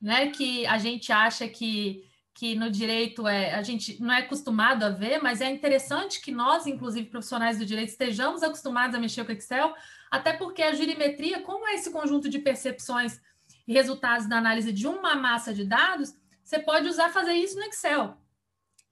né, 0.01 0.27
que 0.29 0.65
a 0.65 0.77
gente 0.77 1.11
acha 1.11 1.47
que, 1.47 2.09
que 2.33 2.55
no 2.55 2.69
direito 2.69 3.27
é, 3.27 3.53
a 3.53 3.61
gente 3.61 4.01
não 4.01 4.13
é 4.13 4.19
acostumado 4.19 4.83
a 4.83 4.89
ver, 4.89 5.21
mas 5.21 5.41
é 5.41 5.49
interessante 5.49 6.21
que 6.21 6.31
nós, 6.31 6.65
inclusive 6.65 7.09
profissionais 7.09 7.57
do 7.57 7.65
direito, 7.65 7.89
estejamos 7.89 8.41
acostumados 8.41 8.95
a 8.95 8.99
mexer 8.99 9.25
com 9.25 9.31
Excel, 9.31 9.73
até 10.09 10.33
porque 10.33 10.61
a 10.61 10.73
jurimetria, 10.73 11.41
como 11.41 11.67
é 11.67 11.75
esse 11.75 11.91
conjunto 11.91 12.29
de 12.29 12.39
percepções 12.39 13.19
e 13.67 13.73
resultados 13.73 14.27
da 14.27 14.37
análise 14.37 14.71
de 14.71 14.87
uma 14.87 15.15
massa 15.15 15.53
de 15.53 15.65
dados, 15.65 16.13
você 16.43 16.59
pode 16.59 16.87
usar 16.87 17.09
fazer 17.09 17.33
isso 17.33 17.57
no 17.57 17.63
Excel, 17.63 18.17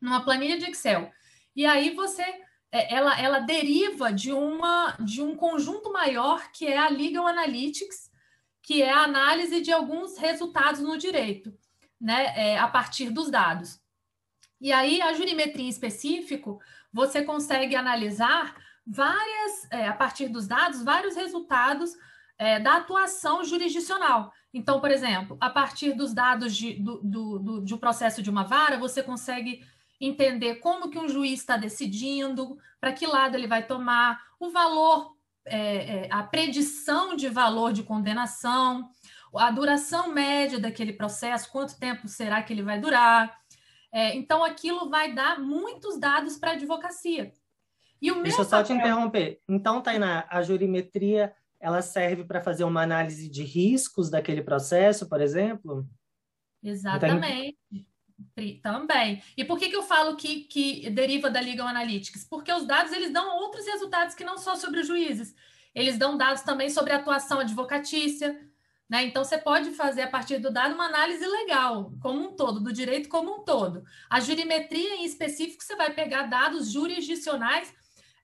numa 0.01 0.23
planilha 0.23 0.57
de 0.57 0.65
Excel. 0.65 1.11
E 1.55 1.65
aí 1.65 1.93
você 1.93 2.23
ela, 2.71 3.19
ela 3.19 3.39
deriva 3.39 4.13
de 4.13 4.31
uma 4.31 4.95
de 4.99 5.21
um 5.21 5.35
conjunto 5.35 5.91
maior 5.91 6.51
que 6.51 6.65
é 6.65 6.77
a 6.77 6.89
Legal 6.89 7.27
Analytics, 7.27 8.09
que 8.61 8.81
é 8.81 8.91
a 8.91 9.03
análise 9.03 9.61
de 9.61 9.71
alguns 9.71 10.17
resultados 10.17 10.79
no 10.79 10.97
direito, 10.97 11.53
né, 11.99 12.33
é, 12.35 12.57
a 12.57 12.67
partir 12.67 13.09
dos 13.09 13.29
dados. 13.29 13.79
E 14.59 14.71
aí 14.71 15.01
a 15.01 15.13
jurimetria 15.13 15.65
em 15.65 15.69
específico, 15.69 16.61
você 16.93 17.23
consegue 17.23 17.75
analisar 17.75 18.55
várias, 18.85 19.67
é, 19.71 19.87
a 19.87 19.93
partir 19.93 20.27
dos 20.29 20.47
dados, 20.47 20.83
vários 20.83 21.15
resultados 21.15 21.95
é, 22.37 22.59
da 22.59 22.77
atuação 22.77 23.43
jurisdicional. 23.43 24.31
Então, 24.53 24.79
por 24.79 24.91
exemplo, 24.91 25.37
a 25.39 25.49
partir 25.49 25.93
dos 25.93 26.13
dados 26.13 26.55
de, 26.55 26.73
do, 26.73 27.01
do, 27.03 27.39
do, 27.39 27.61
de 27.63 27.73
um 27.73 27.77
processo 27.77 28.21
de 28.21 28.29
uma 28.29 28.43
vara, 28.43 28.77
você 28.77 29.01
consegue 29.01 29.65
entender 30.01 30.55
como 30.55 30.89
que 30.89 30.97
um 30.97 31.07
juiz 31.07 31.39
está 31.39 31.55
decidindo, 31.55 32.57
para 32.79 32.91
que 32.91 33.05
lado 33.05 33.35
ele 33.35 33.47
vai 33.47 33.65
tomar, 33.65 34.19
o 34.39 34.49
valor, 34.49 35.15
é, 35.45 36.05
é, 36.05 36.07
a 36.11 36.23
predição 36.23 37.15
de 37.15 37.29
valor 37.29 37.71
de 37.71 37.83
condenação, 37.83 38.89
a 39.35 39.51
duração 39.51 40.11
média 40.11 40.59
daquele 40.59 40.93
processo, 40.93 41.51
quanto 41.51 41.79
tempo 41.79 42.07
será 42.07 42.41
que 42.41 42.51
ele 42.51 42.63
vai 42.63 42.79
durar. 42.79 43.39
É, 43.93 44.15
então, 44.15 44.43
aquilo 44.43 44.89
vai 44.89 45.13
dar 45.13 45.39
muitos 45.39 45.99
dados 45.99 46.37
para 46.37 46.51
a 46.51 46.53
advocacia. 46.53 47.31
E 48.01 48.11
o 48.11 48.23
Deixa 48.23 48.41
eu 48.41 48.45
só 48.45 48.61
papel... 48.61 48.65
te 48.65 48.73
interromper. 48.73 49.39
Então, 49.47 49.81
Tainá, 49.81 50.25
a 50.29 50.41
jurimetria 50.41 51.33
ela 51.59 51.83
serve 51.83 52.23
para 52.23 52.41
fazer 52.41 52.63
uma 52.63 52.81
análise 52.81 53.29
de 53.29 53.43
riscos 53.43 54.09
daquele 54.09 54.41
processo, 54.41 55.07
por 55.07 55.21
exemplo? 55.21 55.87
Exatamente. 56.63 57.57
Também. 58.61 59.21
E 59.35 59.43
por 59.43 59.57
que, 59.57 59.69
que 59.69 59.75
eu 59.75 59.83
falo 59.83 60.15
que, 60.15 60.41
que 60.41 60.89
deriva 60.89 61.29
da 61.29 61.39
Legal 61.39 61.67
Analytics? 61.67 62.25
Porque 62.25 62.51
os 62.51 62.65
dados 62.65 62.91
eles 62.91 63.11
dão 63.11 63.37
outros 63.37 63.65
resultados 63.65 64.15
que 64.15 64.23
não 64.23 64.37
só 64.37 64.55
sobre 64.55 64.79
os 64.79 64.87
juízes. 64.87 65.35
Eles 65.73 65.97
dão 65.97 66.17
dados 66.17 66.41
também 66.41 66.69
sobre 66.69 66.93
a 66.93 66.97
atuação 66.97 67.39
advocatícia. 67.39 68.39
Né? 68.89 69.05
Então, 69.05 69.23
você 69.23 69.37
pode 69.37 69.71
fazer, 69.71 70.01
a 70.01 70.09
partir 70.09 70.37
do 70.39 70.51
dado, 70.51 70.73
uma 70.73 70.87
análise 70.87 71.25
legal, 71.25 71.93
como 72.01 72.21
um 72.21 72.35
todo, 72.35 72.59
do 72.59 72.73
direito 72.73 73.07
como 73.07 73.35
um 73.35 73.43
todo. 73.43 73.83
A 74.09 74.19
jurimetria, 74.19 74.95
em 74.95 75.05
específico, 75.05 75.63
você 75.63 75.75
vai 75.77 75.93
pegar 75.93 76.23
dados 76.23 76.69
jurisdicionais 76.69 77.73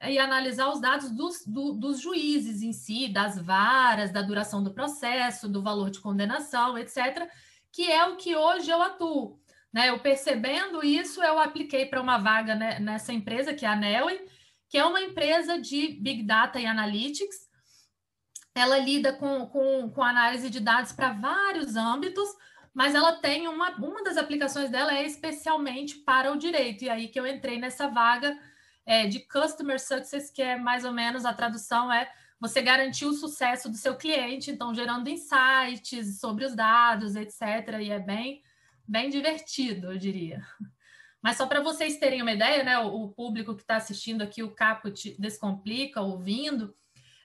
e 0.06 0.20
analisar 0.20 0.70
os 0.70 0.80
dados 0.80 1.10
dos, 1.10 1.46
do, 1.46 1.72
dos 1.72 2.01
juízes 2.01 2.62
em 2.62 2.74
si, 2.74 3.08
das 3.08 3.39
varas, 3.39 4.12
da 4.12 4.22
duração 4.22 4.62
do 4.62 4.74
processo, 4.74 5.48
do 5.48 5.62
valor 5.62 5.89
de 5.89 6.00
condenação, 6.00 6.77
etc., 6.77 7.27
que 7.72 7.89
é 7.92 8.06
o 8.06 8.16
que 8.18 8.36
hoje 8.36 8.70
eu 8.70 8.82
atuo. 8.82 9.39
Né? 9.77 9.91
Eu 9.91 10.00
percebendo 10.00 10.84
isso, 10.84 11.22
eu 11.22 11.38
apliquei 11.38 11.86
para 11.86 12.01
uma 12.01 12.17
vaga 12.17 12.55
né, 12.55 12.79
nessa 12.79 13.13
empresa, 13.13 13.53
que 13.53 13.63
é 13.63 13.69
a 13.69 13.75
Nelly, 13.75 14.19
que 14.67 14.75
é 14.75 14.84
uma 14.84 15.00
empresa 15.00 15.62
de 15.62 15.89
Big 16.01 16.24
Data 16.24 16.60
e 16.60 16.65
Analytics. 16.65 17.48
Ela 18.55 18.79
lida 18.79 19.13
com, 19.13 19.46
com, 19.46 19.88
com 19.91 20.01
análise 20.01 20.50
de 20.50 20.60
dados 20.60 20.93
para 20.93 21.13
vários 21.13 21.75
âmbitos, 21.75 22.27
mas 22.74 22.96
ela 22.96 23.17
tem 23.17 23.48
uma, 23.48 23.69
uma 23.75 24.03
das 24.03 24.17
aplicações 24.17 24.72
dela 24.72 24.98
é 24.98 25.05
especialmente 25.05 25.98
para 25.98 26.31
o 26.31 26.38
direito, 26.39 26.84
e 26.84 26.89
aí 26.89 27.07
que 27.07 27.19
eu 27.19 27.27
entrei 27.27 27.60
nessa 27.60 27.88
vaga 27.88 28.36
é, 28.84 29.05
de 29.05 29.19
Customer 29.27 29.79
Success, 29.79 30.31
que 30.31 30.41
é 30.41 30.57
mais 30.57 30.86
ou 30.86 30.91
menos 30.91 31.24
a 31.24 31.36
tradução 31.36 31.93
é 31.93 32.12
você 32.39 32.63
garantir 32.63 33.05
o 33.05 33.13
sucesso 33.13 33.69
do 33.69 33.77
seu 33.77 33.96
cliente, 33.96 34.50
então 34.50 34.74
gerando 34.74 35.07
insights 35.07 36.19
sobre 36.19 36.46
os 36.46 36.55
dados, 36.55 37.15
etc. 37.15 37.79
E 37.79 37.91
é 37.91 38.00
bem, 38.00 38.41
bem 38.88 39.10
divertido, 39.10 39.91
eu 39.91 39.98
diria. 39.98 40.41
Mas 41.22 41.38
só 41.38 41.46
para 41.46 41.62
vocês 41.62 41.98
terem 41.98 42.22
uma 42.22 42.32
ideia, 42.32 42.63
né? 42.63 42.77
O, 42.79 43.10
público 43.10 43.56
que 43.56 43.62
está 43.62 43.75
assistindo 43.75 44.22
aqui, 44.22 44.44
o 44.44 44.53
Caput 44.53 45.15
Descomplica, 45.20 46.01
ouvindo, 46.01 46.75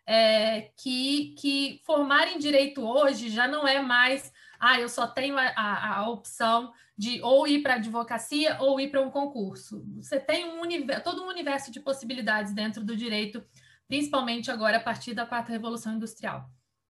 é, 0.07 0.73
que, 0.77 1.35
que 1.39 1.81
formar 1.85 2.27
em 2.29 2.39
direito 2.39 2.83
hoje 2.83 3.29
já 3.29 3.47
não 3.47 3.69
é 3.69 3.81
mais, 3.81 4.33
ah, 4.59 4.81
eu 4.81 4.89
só 4.89 5.07
tenho 5.07 5.39
a, 5.39 5.47
a, 5.57 5.97
a 5.99 6.09
opção 6.09 6.73
de 6.97 7.23
ou 7.23 7.47
ir 7.47 7.63
para 7.63 7.75
a 7.75 7.77
advocacia 7.77 8.57
ou 8.61 8.81
ir 8.81 8.91
para 8.91 9.01
um 9.01 9.11
concurso. 9.11 9.85
Você 9.97 10.19
tem 10.19 10.47
um 10.47 10.61
universo, 10.61 11.03
todo 11.03 11.23
um 11.23 11.29
universo 11.29 11.71
de 11.71 11.81
possibilidades 11.81 12.53
dentro 12.53 12.85
do 12.85 12.97
direito, 12.97 13.45
principalmente 13.89 14.51
agora 14.51 14.79
a 14.79 14.81
partir 14.81 15.15
da 15.15 15.27
quarta 15.27 15.53
revolução 15.53 15.95
industrial. 15.95 16.49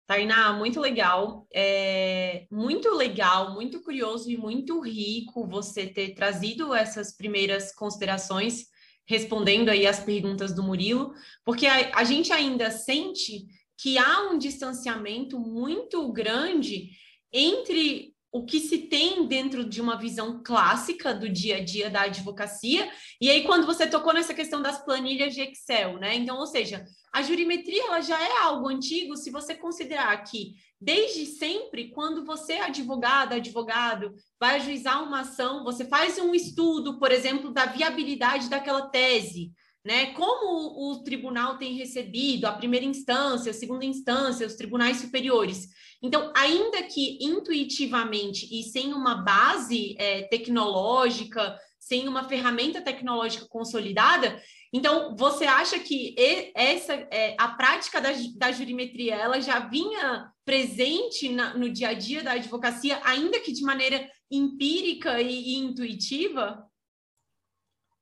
Tainá, 0.08 0.54
muito 0.54 0.80
legal, 0.80 1.46
é 1.52 2.46
muito 2.50 2.88
legal, 2.94 3.52
muito 3.52 3.82
curioso 3.82 4.30
e 4.30 4.38
muito 4.38 4.80
rico 4.80 5.46
você 5.46 5.86
ter 5.86 6.14
trazido 6.14 6.74
essas 6.74 7.14
primeiras 7.14 7.74
considerações, 7.74 8.64
respondendo 9.06 9.68
aí 9.68 9.86
as 9.86 10.00
perguntas 10.00 10.54
do 10.54 10.62
Murilo, 10.62 11.12
porque 11.44 11.66
a, 11.66 11.94
a 11.94 12.04
gente 12.04 12.32
ainda 12.32 12.70
sente 12.70 13.46
que 13.76 13.98
há 13.98 14.30
um 14.30 14.38
distanciamento 14.38 15.38
muito 15.38 16.10
grande 16.10 16.88
entre 17.30 18.14
o 18.30 18.44
que 18.44 18.60
se 18.60 18.78
tem 18.78 19.26
dentro 19.26 19.64
de 19.64 19.80
uma 19.80 19.96
visão 19.96 20.42
clássica 20.44 21.14
do 21.14 21.28
dia 21.28 21.56
a 21.56 21.64
dia 21.64 21.88
da 21.88 22.02
advocacia. 22.02 22.90
E 23.20 23.30
aí, 23.30 23.44
quando 23.44 23.66
você 23.66 23.86
tocou 23.86 24.12
nessa 24.12 24.34
questão 24.34 24.60
das 24.60 24.84
planilhas 24.84 25.34
de 25.34 25.40
Excel, 25.40 25.98
né? 25.98 26.14
Então, 26.14 26.36
ou 26.38 26.46
seja, 26.46 26.84
a 27.12 27.22
jurimetria 27.22 27.84
ela 27.84 28.00
já 28.00 28.20
é 28.20 28.38
algo 28.42 28.68
antigo 28.68 29.16
se 29.16 29.30
você 29.30 29.54
considerar 29.54 30.16
que, 30.24 30.54
desde 30.78 31.24
sempre, 31.24 31.90
quando 31.90 32.24
você 32.24 32.54
é 32.54 32.64
advogada, 32.64 33.36
advogado, 33.36 34.14
vai 34.38 34.56
ajuizar 34.56 35.02
uma 35.02 35.20
ação, 35.20 35.64
você 35.64 35.86
faz 35.86 36.18
um 36.18 36.34
estudo, 36.34 36.98
por 36.98 37.10
exemplo, 37.10 37.50
da 37.50 37.64
viabilidade 37.64 38.50
daquela 38.50 38.88
tese. 38.88 39.52
Né? 39.88 40.12
Como 40.12 40.90
o 40.90 41.02
tribunal 41.02 41.56
tem 41.56 41.72
recebido 41.72 42.44
a 42.44 42.52
primeira 42.52 42.84
instância, 42.84 43.52
a 43.52 43.54
segunda 43.54 43.86
instância, 43.86 44.46
os 44.46 44.54
tribunais 44.54 44.98
superiores. 44.98 45.66
Então, 46.02 46.30
ainda 46.36 46.82
que 46.82 47.16
intuitivamente 47.22 48.46
e 48.52 48.64
sem 48.64 48.92
uma 48.92 49.14
base 49.14 49.96
é, 49.98 50.24
tecnológica, 50.24 51.58
sem 51.78 52.06
uma 52.06 52.28
ferramenta 52.28 52.82
tecnológica 52.82 53.46
consolidada. 53.48 54.38
Então, 54.74 55.16
você 55.16 55.46
acha 55.46 55.78
que 55.78 56.14
essa 56.54 56.92
é, 57.10 57.34
a 57.38 57.48
prática 57.48 57.98
da, 57.98 58.10
da 58.36 58.52
jurimetria 58.52 59.14
ela 59.14 59.40
já 59.40 59.58
vinha 59.58 60.30
presente 60.44 61.30
na, 61.30 61.56
no 61.56 61.70
dia 61.70 61.88
a 61.88 61.94
dia 61.94 62.22
da 62.22 62.32
advocacia, 62.32 63.00
ainda 63.04 63.40
que 63.40 63.52
de 63.52 63.62
maneira 63.62 64.06
empírica 64.30 65.18
e, 65.18 65.54
e 65.54 65.56
intuitiva? 65.56 66.67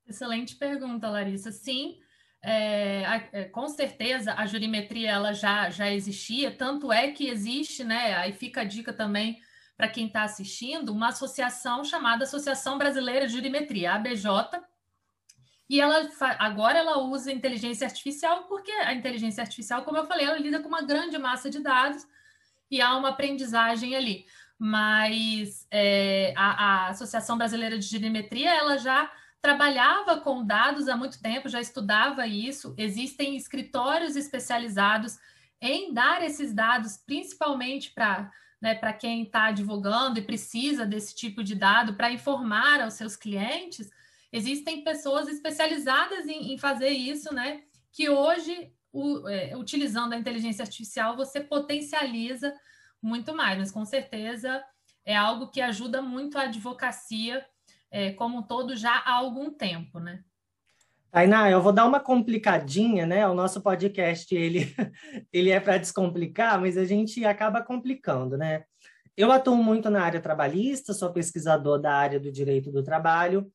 Excelente 0.07 0.55
pergunta, 0.57 1.09
Larissa. 1.09 1.51
Sim, 1.51 1.99
é, 2.43 3.29
é, 3.33 3.45
com 3.45 3.69
certeza 3.69 4.35
a 4.35 4.47
jurimetria 4.47 5.11
ela 5.11 5.33
já, 5.33 5.69
já 5.69 5.91
existia, 5.91 6.51
tanto 6.51 6.93
é 6.93 7.11
que 7.11 7.29
existe, 7.29 7.83
né? 7.83 8.15
Aí 8.15 8.33
fica 8.33 8.61
a 8.61 8.65
dica 8.65 8.93
também 8.93 9.41
para 9.77 9.89
quem 9.89 10.07
está 10.07 10.23
assistindo, 10.23 10.93
uma 10.93 11.09
associação 11.09 11.85
chamada 11.85 12.25
Associação 12.25 12.79
Brasileira 12.79 13.27
de 13.27 13.33
Jurimetria, 13.33 13.93
ABJ, 13.95 14.27
e 15.69 15.81
ela 15.81 16.09
agora 16.39 16.79
ela 16.79 16.99
usa 16.99 17.33
inteligência 17.33 17.87
artificial, 17.87 18.45
porque 18.45 18.71
a 18.71 18.95
inteligência 18.95 19.43
artificial, 19.43 19.83
como 19.83 19.99
eu 19.99 20.07
falei, 20.07 20.25
ela 20.25 20.39
lida 20.39 20.61
com 20.61 20.69
uma 20.69 20.83
grande 20.83 21.19
massa 21.19 21.51
de 21.51 21.61
dados 21.61 22.07
e 22.71 22.81
há 22.81 22.97
uma 22.97 23.11
aprendizagem 23.11 23.95
ali. 23.97 24.25
Mas 24.59 25.67
é, 25.71 26.33
a, 26.37 26.87
a 26.87 26.89
Associação 26.91 27.37
Brasileira 27.37 27.79
de 27.79 27.85
Jurimetria 27.85 28.55
ela 28.55 28.79
já 28.79 29.11
trabalhava 29.47 30.19
com 30.19 30.45
dados 30.45 30.89
há 30.89 30.97
muito 30.97 31.23
tempo, 31.23 31.49
já 31.49 31.61
estudava 31.61 32.27
isso. 32.27 32.75
Existem 32.77 33.37
escritórios 33.37 34.17
especializados 34.17 35.21
em 35.61 35.95
dar 35.95 36.21
esses 36.21 36.53
dados, 36.53 36.97
principalmente 36.97 37.93
para 37.93 38.33
né, 38.61 38.75
para 38.75 38.93
quem 38.93 39.23
está 39.23 39.45
advogando 39.45 40.19
e 40.19 40.23
precisa 40.23 40.85
desse 40.85 41.15
tipo 41.15 41.45
de 41.45 41.55
dado 41.55 41.95
para 41.95 42.11
informar 42.11 42.81
aos 42.81 42.95
seus 42.95 43.15
clientes. 43.15 43.89
Existem 44.33 44.83
pessoas 44.83 45.29
especializadas 45.29 46.27
em, 46.27 46.53
em 46.53 46.59
fazer 46.59 46.89
isso, 46.89 47.33
né? 47.33 47.63
Que 47.93 48.09
hoje, 48.09 48.73
o, 48.91 49.29
é, 49.29 49.57
utilizando 49.57 50.15
a 50.15 50.19
inteligência 50.19 50.65
artificial, 50.65 51.15
você 51.17 51.41
potencializa 51.41 52.53
muito 53.01 53.33
mais, 53.33 53.59
mas 53.59 53.71
com 53.71 53.85
certeza 53.85 54.65
é 55.05 55.15
algo 55.15 55.49
que 55.49 55.61
ajuda 55.61 56.03
muito 56.03 56.37
a 56.37 56.43
advocacia 56.43 57.47
é, 57.91 58.13
como 58.13 58.39
um 58.39 58.43
todo 58.43 58.77
já 58.77 58.93
há 58.93 59.15
algum 59.15 59.51
tempo, 59.51 59.99
né? 59.99 60.23
Tainá, 61.11 61.51
eu 61.51 61.63
vou 61.63 61.73
dar 61.73 61.87
uma 61.87 62.01
complicadinha, 62.01 63.07
né? 63.07 63.27
O 63.27 63.35
nosso 63.35 63.63
podcast, 63.63 64.35
ele, 64.35 64.75
ele 65.33 65.51
é 65.51 65.59
para 65.59 65.79
descomplicar, 65.79 66.61
mas 66.61 66.77
a 66.77 66.85
gente 66.85 67.25
acaba 67.25 67.63
complicando, 67.63 68.37
né? 68.37 68.65
Eu 69.17 69.33
atuo 69.33 69.57
muito 69.57 69.89
na 69.89 70.03
área 70.03 70.21
trabalhista, 70.21 70.93
sou 70.93 71.13
pesquisador 71.13 71.81
da 71.81 71.95
área 71.95 72.21
do 72.21 72.31
direito 72.31 72.71
do 72.71 72.83
trabalho, 72.83 73.51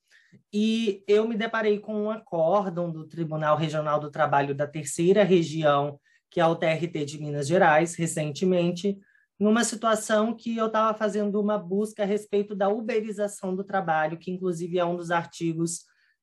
e 0.52 1.04
eu 1.08 1.28
me 1.28 1.36
deparei 1.36 1.80
com 1.80 2.06
um 2.06 2.10
acórdão 2.10 2.92
do 2.92 3.08
Tribunal 3.08 3.56
Regional 3.56 4.00
do 4.00 4.10
Trabalho 4.10 4.56
da 4.56 4.66
Terceira 4.66 5.24
Região, 5.24 6.00
que 6.30 6.40
é 6.40 6.46
o 6.46 6.56
TRT 6.56 7.06
de 7.06 7.20
Minas 7.20 7.48
Gerais, 7.48 7.96
recentemente, 7.96 8.98
numa 9.42 9.64
situação 9.64 10.36
que 10.36 10.56
eu 10.56 10.68
estava 10.68 10.96
fazendo 10.96 11.42
uma 11.42 11.58
busca 11.58 12.04
a 12.04 12.06
respeito 12.06 12.54
da 12.54 12.70
uberização 12.70 13.56
do 13.56 13.64
trabalho, 13.64 14.20
que 14.20 14.30
inclusive 14.30 14.78
é 14.78 14.86
um 14.86 14.96
dos 14.96 15.10
artigos 15.10 15.80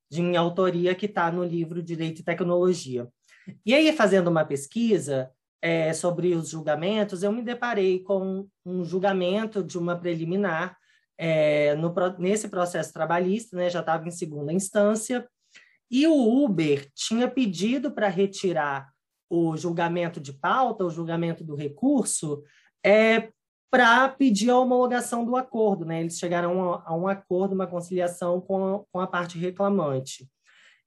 de 0.09 0.21
minha 0.21 0.39
autoria 0.39 0.95
que 0.95 1.05
está 1.05 1.29
no 1.29 1.43
livro 1.43 1.83
Direito 1.83 2.21
e 2.21 2.23
Tecnologia. 2.23 3.09
E 3.65 3.73
aí, 3.73 3.91
fazendo 3.91 4.29
uma 4.29 4.45
pesquisa 4.45 5.29
é, 5.61 5.91
sobre 5.91 6.33
os 6.33 6.47
julgamentos, 6.47 7.21
eu 7.21 7.33
me 7.33 7.41
deparei 7.41 7.99
com 8.03 8.47
um 8.65 8.85
julgamento 8.85 9.61
de 9.61 9.77
uma 9.77 9.97
preliminar 9.99 10.77
é, 11.17 11.75
no, 11.75 11.93
nesse 12.17 12.47
processo 12.47 12.93
trabalhista, 12.93 13.57
né, 13.57 13.69
já 13.69 13.81
estava 13.81 14.07
em 14.07 14.11
segunda 14.11 14.53
instância, 14.53 15.27
e 15.91 16.07
o 16.07 16.45
Uber 16.45 16.89
tinha 16.95 17.27
pedido 17.27 17.91
para 17.91 18.07
retirar 18.07 18.87
o 19.29 19.57
julgamento 19.57 20.21
de 20.21 20.31
pauta, 20.31 20.85
o 20.85 20.89
julgamento 20.89 21.43
do 21.43 21.53
recurso, 21.53 22.41
é, 22.85 23.29
para 23.71 24.09
pedir 24.09 24.49
a 24.49 24.57
homologação 24.57 25.23
do 25.25 25.35
acordo. 25.35 25.85
Né? 25.85 26.01
Eles 26.01 26.17
chegaram 26.17 26.73
a, 26.73 26.83
a 26.87 26.95
um 26.95 27.07
acordo, 27.07 27.53
uma 27.53 27.67
conciliação 27.67 28.41
com 28.41 28.75
a, 28.75 28.83
com 28.91 28.99
a 28.99 29.07
parte 29.07 29.37
reclamante. 29.37 30.29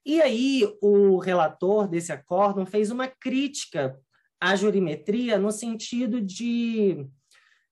E 0.04 0.20
aí 0.20 0.68
o 0.82 1.18
relator 1.18 1.86
desse 1.86 2.12
acórdão 2.12 2.66
fez 2.66 2.90
uma 2.90 3.06
crítica 3.06 3.96
à 4.40 4.56
jurimetria 4.56 5.38
no 5.38 5.52
sentido 5.52 6.20
de, 6.20 7.06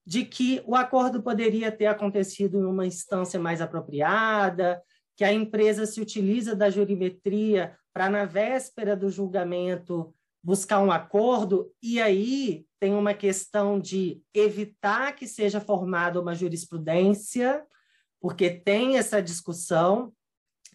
de 0.07 0.25
que 0.25 0.63
o 0.65 0.77
acordo 0.77 1.21
poderia 1.21 1.73
ter 1.73 1.87
acontecido 1.87 2.59
em 2.59 2.65
uma 2.65 2.87
instância 2.87 3.41
mais 3.41 3.61
apropriada, 3.61 4.81
que 5.17 5.25
a 5.25 5.33
empresa 5.33 5.85
se 5.87 6.01
utiliza 6.01 6.55
da 6.55 6.71
jurimetria 6.71 7.77
para, 7.93 8.09
na 8.09 8.25
véspera 8.25 8.97
do 8.97 9.11
julgamento, 9.11 10.15
buscar 10.43 10.81
um 10.81 10.93
acordo, 10.93 11.71
e 11.83 12.01
aí 12.01 12.65
tem 12.81 12.95
uma 12.95 13.13
questão 13.13 13.79
de 13.79 14.23
evitar 14.35 15.15
que 15.15 15.29
seja 15.29 15.61
formada 15.61 16.21
uma 16.21 16.35
jurisprudência, 16.35 17.63
porque 18.19 18.49
tem 18.49 18.97
essa 18.97 19.23
discussão, 19.23 20.13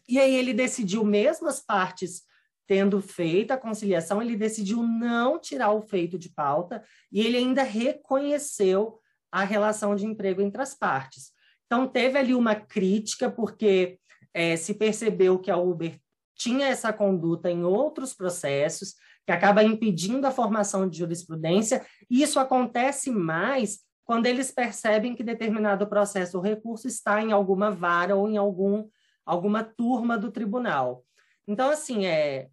e 0.07 0.19
aí 0.19 0.35
ele 0.35 0.53
decidiu, 0.53 1.03
mesmo 1.03 1.47
as 1.47 1.59
partes 1.59 2.21
tendo 2.67 3.01
feito 3.01 3.51
a 3.51 3.57
conciliação, 3.57 4.21
ele 4.21 4.35
decidiu 4.35 4.81
não 4.83 5.39
tirar 5.39 5.71
o 5.71 5.81
feito 5.81 6.17
de 6.17 6.29
pauta, 6.29 6.83
e 7.11 7.21
ele 7.21 7.37
ainda 7.37 7.63
reconheceu 7.63 8.99
a 9.31 9.43
relação 9.43 9.95
de 9.95 10.05
emprego 10.05 10.41
entre 10.41 10.61
as 10.61 10.73
partes. 10.73 11.31
Então, 11.65 11.87
teve 11.87 12.17
ali 12.17 12.33
uma 12.33 12.55
crítica, 12.55 13.29
porque 13.29 13.99
é, 14.33 14.55
se 14.55 14.75
percebeu 14.75 15.39
que 15.39 15.51
a 15.51 15.57
Uber 15.57 15.99
tinha 16.35 16.67
essa 16.67 16.91
conduta 16.93 17.49
em 17.49 17.63
outros 17.63 18.13
processos, 18.13 18.95
que 19.25 19.31
acaba 19.31 19.63
impedindo 19.63 20.25
a 20.27 20.31
formação 20.31 20.87
de 20.87 20.99
jurisprudência, 20.99 21.85
e 22.09 22.21
isso 22.21 22.39
acontece 22.39 23.09
mais 23.09 23.79
quando 24.03 24.27
eles 24.27 24.51
percebem 24.51 25.15
que 25.15 25.23
determinado 25.23 25.87
processo 25.87 26.37
ou 26.37 26.43
recurso 26.43 26.87
está 26.87 27.21
em 27.21 27.31
alguma 27.31 27.71
vara 27.71 28.15
ou 28.15 28.29
em 28.29 28.37
algum, 28.37 28.87
alguma 29.25 29.63
turma 29.63 30.17
do 30.17 30.31
tribunal. 30.31 31.03
Então, 31.47 31.71
assim, 31.71 32.05
é, 32.05 32.47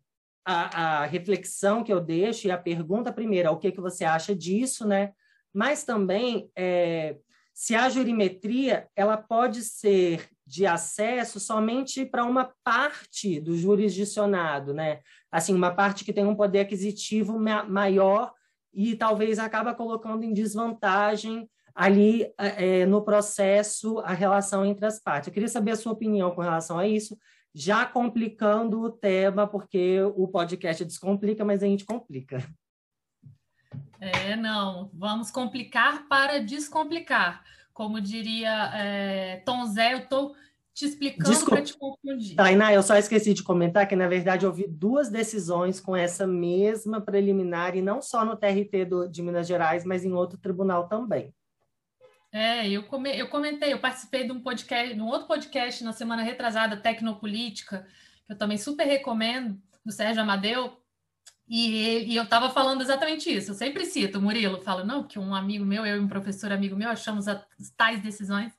a, 0.44 1.02
a 1.02 1.04
reflexão 1.04 1.84
que 1.84 1.92
eu 1.92 2.00
deixo 2.00 2.46
e 2.46 2.50
a 2.50 2.58
pergunta 2.58 3.12
primeira, 3.12 3.50
o 3.50 3.58
que, 3.58 3.70
que 3.70 3.80
você 3.80 4.04
acha 4.04 4.34
disso, 4.34 4.86
né? 4.86 5.12
Mas 5.52 5.84
também, 5.84 6.50
é, 6.56 7.16
se 7.52 7.74
a 7.74 7.88
jurimetria 7.90 8.88
ela 8.96 9.18
pode 9.18 9.62
ser 9.62 10.26
de 10.52 10.66
acesso 10.66 11.40
somente 11.40 12.04
para 12.04 12.26
uma 12.26 12.52
parte 12.62 13.40
do 13.40 13.56
jurisdicionado, 13.56 14.74
né? 14.74 15.00
Assim, 15.30 15.54
uma 15.54 15.74
parte 15.74 16.04
que 16.04 16.12
tem 16.12 16.26
um 16.26 16.36
poder 16.36 16.60
aquisitivo 16.60 17.38
maior 17.38 18.34
e 18.70 18.94
talvez 18.94 19.38
acaba 19.38 19.74
colocando 19.74 20.24
em 20.24 20.34
desvantagem 20.34 21.48
ali 21.74 22.30
é, 22.36 22.84
no 22.84 23.00
processo 23.02 24.00
a 24.00 24.12
relação 24.12 24.62
entre 24.66 24.84
as 24.84 25.00
partes. 25.00 25.28
Eu 25.28 25.32
queria 25.32 25.48
saber 25.48 25.70
a 25.70 25.76
sua 25.76 25.92
opinião 25.92 26.34
com 26.34 26.42
relação 26.42 26.78
a 26.78 26.86
isso, 26.86 27.16
já 27.54 27.86
complicando 27.86 28.78
o 28.82 28.90
tema, 28.90 29.46
porque 29.46 30.02
o 30.02 30.28
podcast 30.28 30.84
descomplica, 30.84 31.46
mas 31.46 31.62
a 31.62 31.66
gente 31.66 31.86
complica. 31.86 32.46
É, 33.98 34.36
não, 34.36 34.90
vamos 34.92 35.30
complicar 35.30 36.06
para 36.08 36.40
descomplicar. 36.40 37.42
Como 37.72 38.00
diria 38.00 38.70
é, 38.74 39.36
Tom 39.44 39.66
Zé, 39.66 39.94
eu 39.94 39.98
estou 39.98 40.34
te 40.74 40.86
explicando 40.86 41.44
para 41.44 41.62
te 41.62 41.76
confundir. 41.76 42.36
Tainá, 42.36 42.72
eu 42.72 42.82
só 42.82 42.96
esqueci 42.96 43.34
de 43.34 43.42
comentar 43.42 43.86
que, 43.86 43.94
na 43.94 44.08
verdade, 44.08 44.46
eu 44.46 44.52
vi 44.52 44.66
duas 44.66 45.10
decisões 45.10 45.78
com 45.78 45.94
essa 45.94 46.26
mesma 46.26 47.00
preliminar, 47.00 47.76
e 47.76 47.82
não 47.82 48.00
só 48.00 48.24
no 48.24 48.36
TRT 48.36 48.84
do, 48.86 49.08
de 49.08 49.22
Minas 49.22 49.46
Gerais, 49.46 49.84
mas 49.84 50.04
em 50.04 50.12
outro 50.12 50.38
tribunal 50.38 50.88
também. 50.88 51.34
É, 52.32 52.66
eu, 52.66 52.84
come, 52.84 53.14
eu 53.14 53.28
comentei, 53.28 53.72
eu 53.72 53.78
participei 53.78 54.24
de 54.24 54.32
um 54.32 54.40
podcast, 54.40 54.94
de 54.94 55.00
um 55.00 55.06
outro 55.06 55.28
podcast 55.28 55.84
na 55.84 55.92
semana 55.92 56.22
retrasada, 56.22 56.78
Tecnopolítica, 56.78 57.86
que 58.26 58.32
eu 58.32 58.38
também 58.38 58.56
super 58.56 58.86
recomendo, 58.86 59.60
do 59.84 59.92
Sérgio 59.92 60.22
Amadeu, 60.22 60.81
e, 61.54 62.12
e 62.12 62.16
eu 62.16 62.22
estava 62.22 62.48
falando 62.48 62.80
exatamente 62.80 63.30
isso. 63.30 63.50
Eu 63.50 63.54
sempre 63.54 63.84
cito, 63.84 64.18
Murilo 64.18 64.62
fala, 64.62 64.82
não, 64.84 65.06
que 65.06 65.18
um 65.18 65.34
amigo 65.34 65.66
meu, 65.66 65.84
eu 65.84 65.98
e 65.98 66.00
um 66.00 66.08
professor 66.08 66.50
amigo 66.50 66.74
meu, 66.74 66.88
achamos 66.88 67.26
tais 67.76 68.00
decisões. 68.00 68.54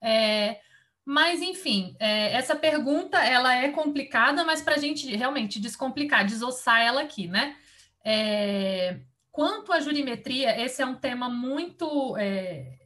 É, 0.00 0.58
mas, 1.04 1.42
enfim, 1.42 1.94
é, 2.00 2.32
essa 2.32 2.56
pergunta 2.56 3.22
ela 3.22 3.54
é 3.54 3.68
complicada, 3.68 4.42
mas 4.42 4.62
para 4.62 4.76
a 4.76 4.78
gente 4.78 5.14
realmente 5.14 5.60
descomplicar, 5.60 6.24
desossar 6.24 6.80
ela 6.80 7.02
aqui, 7.02 7.28
né? 7.28 7.58
É, 8.02 9.00
quanto 9.30 9.70
à 9.70 9.80
jurimetria, 9.80 10.58
esse 10.64 10.80
é 10.80 10.86
um 10.86 10.94
tema 10.94 11.28
muito 11.28 12.16
é, 12.16 12.78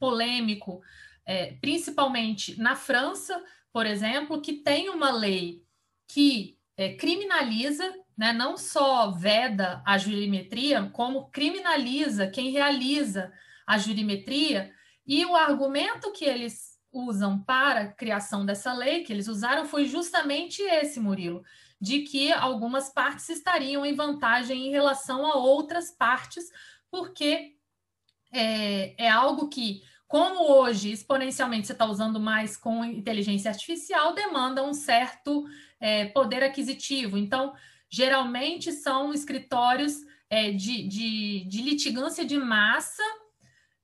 polêmico, 0.00 0.82
é, 1.24 1.52
principalmente 1.60 2.58
na 2.60 2.74
França, 2.74 3.40
por 3.72 3.86
exemplo, 3.86 4.40
que 4.40 4.54
tem 4.54 4.88
uma 4.88 5.12
lei 5.12 5.62
que 6.08 6.58
é, 6.76 6.94
criminaliza, 6.94 7.94
né, 8.18 8.32
não 8.32 8.56
só 8.56 9.12
veda 9.12 9.80
a 9.86 9.96
jurimetria, 9.96 10.90
como 10.92 11.30
criminaliza 11.30 12.26
quem 12.26 12.50
realiza 12.50 13.32
a 13.64 13.78
jurimetria, 13.78 14.72
e 15.06 15.24
o 15.24 15.36
argumento 15.36 16.10
que 16.10 16.24
eles 16.24 16.76
usam 16.92 17.38
para 17.38 17.82
a 17.82 17.92
criação 17.92 18.44
dessa 18.44 18.72
lei, 18.72 19.04
que 19.04 19.12
eles 19.12 19.28
usaram, 19.28 19.64
foi 19.66 19.84
justamente 19.84 20.60
esse, 20.62 20.98
Murilo, 20.98 21.44
de 21.80 22.00
que 22.00 22.32
algumas 22.32 22.92
partes 22.92 23.28
estariam 23.28 23.86
em 23.86 23.94
vantagem 23.94 24.66
em 24.66 24.70
relação 24.70 25.24
a 25.24 25.36
outras 25.36 25.92
partes, 25.92 26.50
porque 26.90 27.54
é, 28.32 29.04
é 29.04 29.08
algo 29.08 29.48
que, 29.48 29.82
como 30.08 30.50
hoje 30.50 30.90
exponencialmente 30.90 31.68
você 31.68 31.72
está 31.72 31.86
usando 31.86 32.18
mais 32.18 32.56
com 32.56 32.84
inteligência 32.84 33.50
artificial, 33.50 34.12
demanda 34.12 34.64
um 34.64 34.74
certo 34.74 35.44
é, 35.78 36.06
poder 36.06 36.42
aquisitivo. 36.42 37.16
Então, 37.16 37.54
geralmente 37.90 38.72
são 38.72 39.12
escritórios 39.12 39.96
é, 40.30 40.50
de, 40.50 40.86
de, 40.86 41.44
de, 41.48 41.62
litigância 41.62 42.24
de 42.24 42.36
massa 42.36 43.02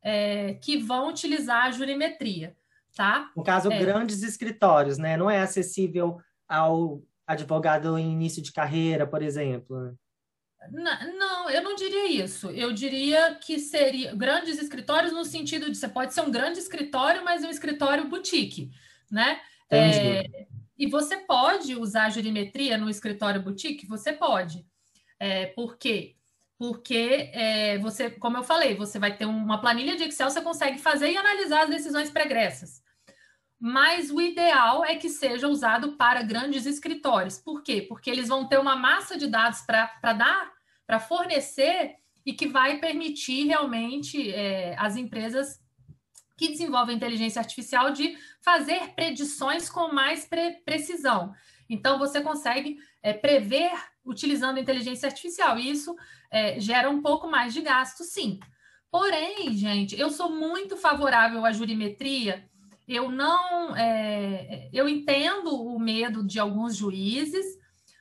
é, 0.03 0.55
que 0.55 0.77
vão 0.77 1.09
utilizar 1.09 1.67
a 1.67 1.71
jurimetria, 1.71 2.55
tá? 2.95 3.31
No 3.35 3.43
caso, 3.43 3.73
é. 3.73 3.79
grandes 3.79 4.23
escritórios, 4.23 4.99
né? 4.99 5.17
Não 5.17 5.31
é 5.31 5.41
acessível 5.41 6.21
ao 6.47 7.03
advogado 7.27 7.99
em 7.99 8.13
início 8.13 8.43
de 8.43 8.53
carreira, 8.53 9.07
por 9.07 9.23
exemplo. 9.23 9.97
Né? 10.71 11.15
Não, 11.19 11.49
eu 11.51 11.63
não 11.63 11.75
diria 11.75 12.07
isso. 12.09 12.51
Eu 12.51 12.73
diria 12.73 13.35
que 13.37 13.59
seria 13.59 14.15
grandes 14.15 14.61
escritórios 14.61 15.13
no 15.13 15.25
sentido 15.25 15.71
de 15.71 15.77
você 15.77 15.89
pode 15.89 16.13
ser 16.13 16.21
um 16.21 16.31
grande 16.31 16.59
escritório, 16.59 17.25
mas 17.25 17.43
um 17.43 17.51
escritório 17.51 18.09
boutique, 18.09 18.71
né? 19.11 19.41
É, 19.71 20.47
e 20.79 20.87
você 20.87 21.19
pode 21.19 21.77
usar 21.77 22.07
a 22.07 22.11
jurimetria 22.11 22.77
no 22.77 22.91
escritório 22.91 23.43
boutique? 23.43 23.87
Você 23.87 24.13
pode. 24.13 24.67
É, 25.19 25.47
por 25.47 25.77
quê? 25.77 26.17
Porque 26.59 27.31
é, 27.33 27.79
você, 27.79 28.11
como 28.11 28.37
eu 28.37 28.43
falei, 28.43 28.75
você 28.75 28.99
vai 28.99 29.17
ter 29.17 29.25
uma 29.25 29.61
planilha 29.61 29.97
de 29.97 30.05
Excel, 30.05 30.31
você 30.31 30.41
consegue 30.41 30.79
fazer 30.79 31.11
e 31.11 31.17
analisar 31.17 31.65
as 31.65 31.71
decisões 31.71 32.11
pregressas. 32.11 32.83
Mas 33.59 34.11
o 34.11 34.21
ideal 34.21 34.85
é 34.85 34.97
que 34.97 35.09
seja 35.09 35.49
usado 35.49 35.97
para 35.97 36.23
grandes 36.23 36.67
escritórios. 36.67 37.39
Por 37.39 37.63
quê? 37.63 37.83
Porque 37.83 38.11
eles 38.11 38.29
vão 38.29 38.47
ter 38.47 38.59
uma 38.59 38.77
massa 38.77 39.17
de 39.17 39.27
dados 39.27 39.63
para 39.63 40.13
dar, 40.13 40.53
para 40.87 41.01
fornecer 41.01 41.95
e 42.27 42.33
que 42.33 42.49
vai 42.49 42.79
permitir 42.79 43.47
realmente 43.47 44.33
é, 44.33 44.77
as 44.79 44.97
empresas 44.97 45.64
que 46.37 46.49
desenvolvem 46.49 46.97
inteligência 46.97 47.41
artificial 47.41 47.91
de 47.91 48.17
fazer 48.41 48.95
predições 48.95 49.69
com 49.69 49.93
mais 49.93 50.25
pre 50.25 50.53
precisão. 50.65 51.33
Então, 51.69 51.99
você 51.99 52.21
consegue 52.21 52.79
é, 53.03 53.13
prever 53.13 53.73
utilizando 54.05 54.59
inteligência 54.59 55.09
artificial. 55.09 55.59
E 55.59 55.71
isso 55.71 55.97
é, 56.31 56.61
gera 56.61 56.91
um 56.91 57.01
pouco 57.01 57.29
mais 57.29 57.55
de 57.55 57.63
gasto, 57.63 58.05
sim. 58.05 58.39
Porém, 58.91 59.53
gente, 59.55 59.99
eu 59.99 60.11
sou 60.11 60.31
muito 60.31 60.77
favorável 60.77 61.45
à 61.45 61.53
jurimetria. 61.53 62.49
Eu 62.87 63.11
não. 63.11 63.75
É, 63.77 64.69
eu 64.73 64.89
entendo 64.89 65.49
o 65.49 65.79
medo 65.79 66.25
de 66.25 66.39
alguns 66.39 66.77
juízes, 66.77 67.47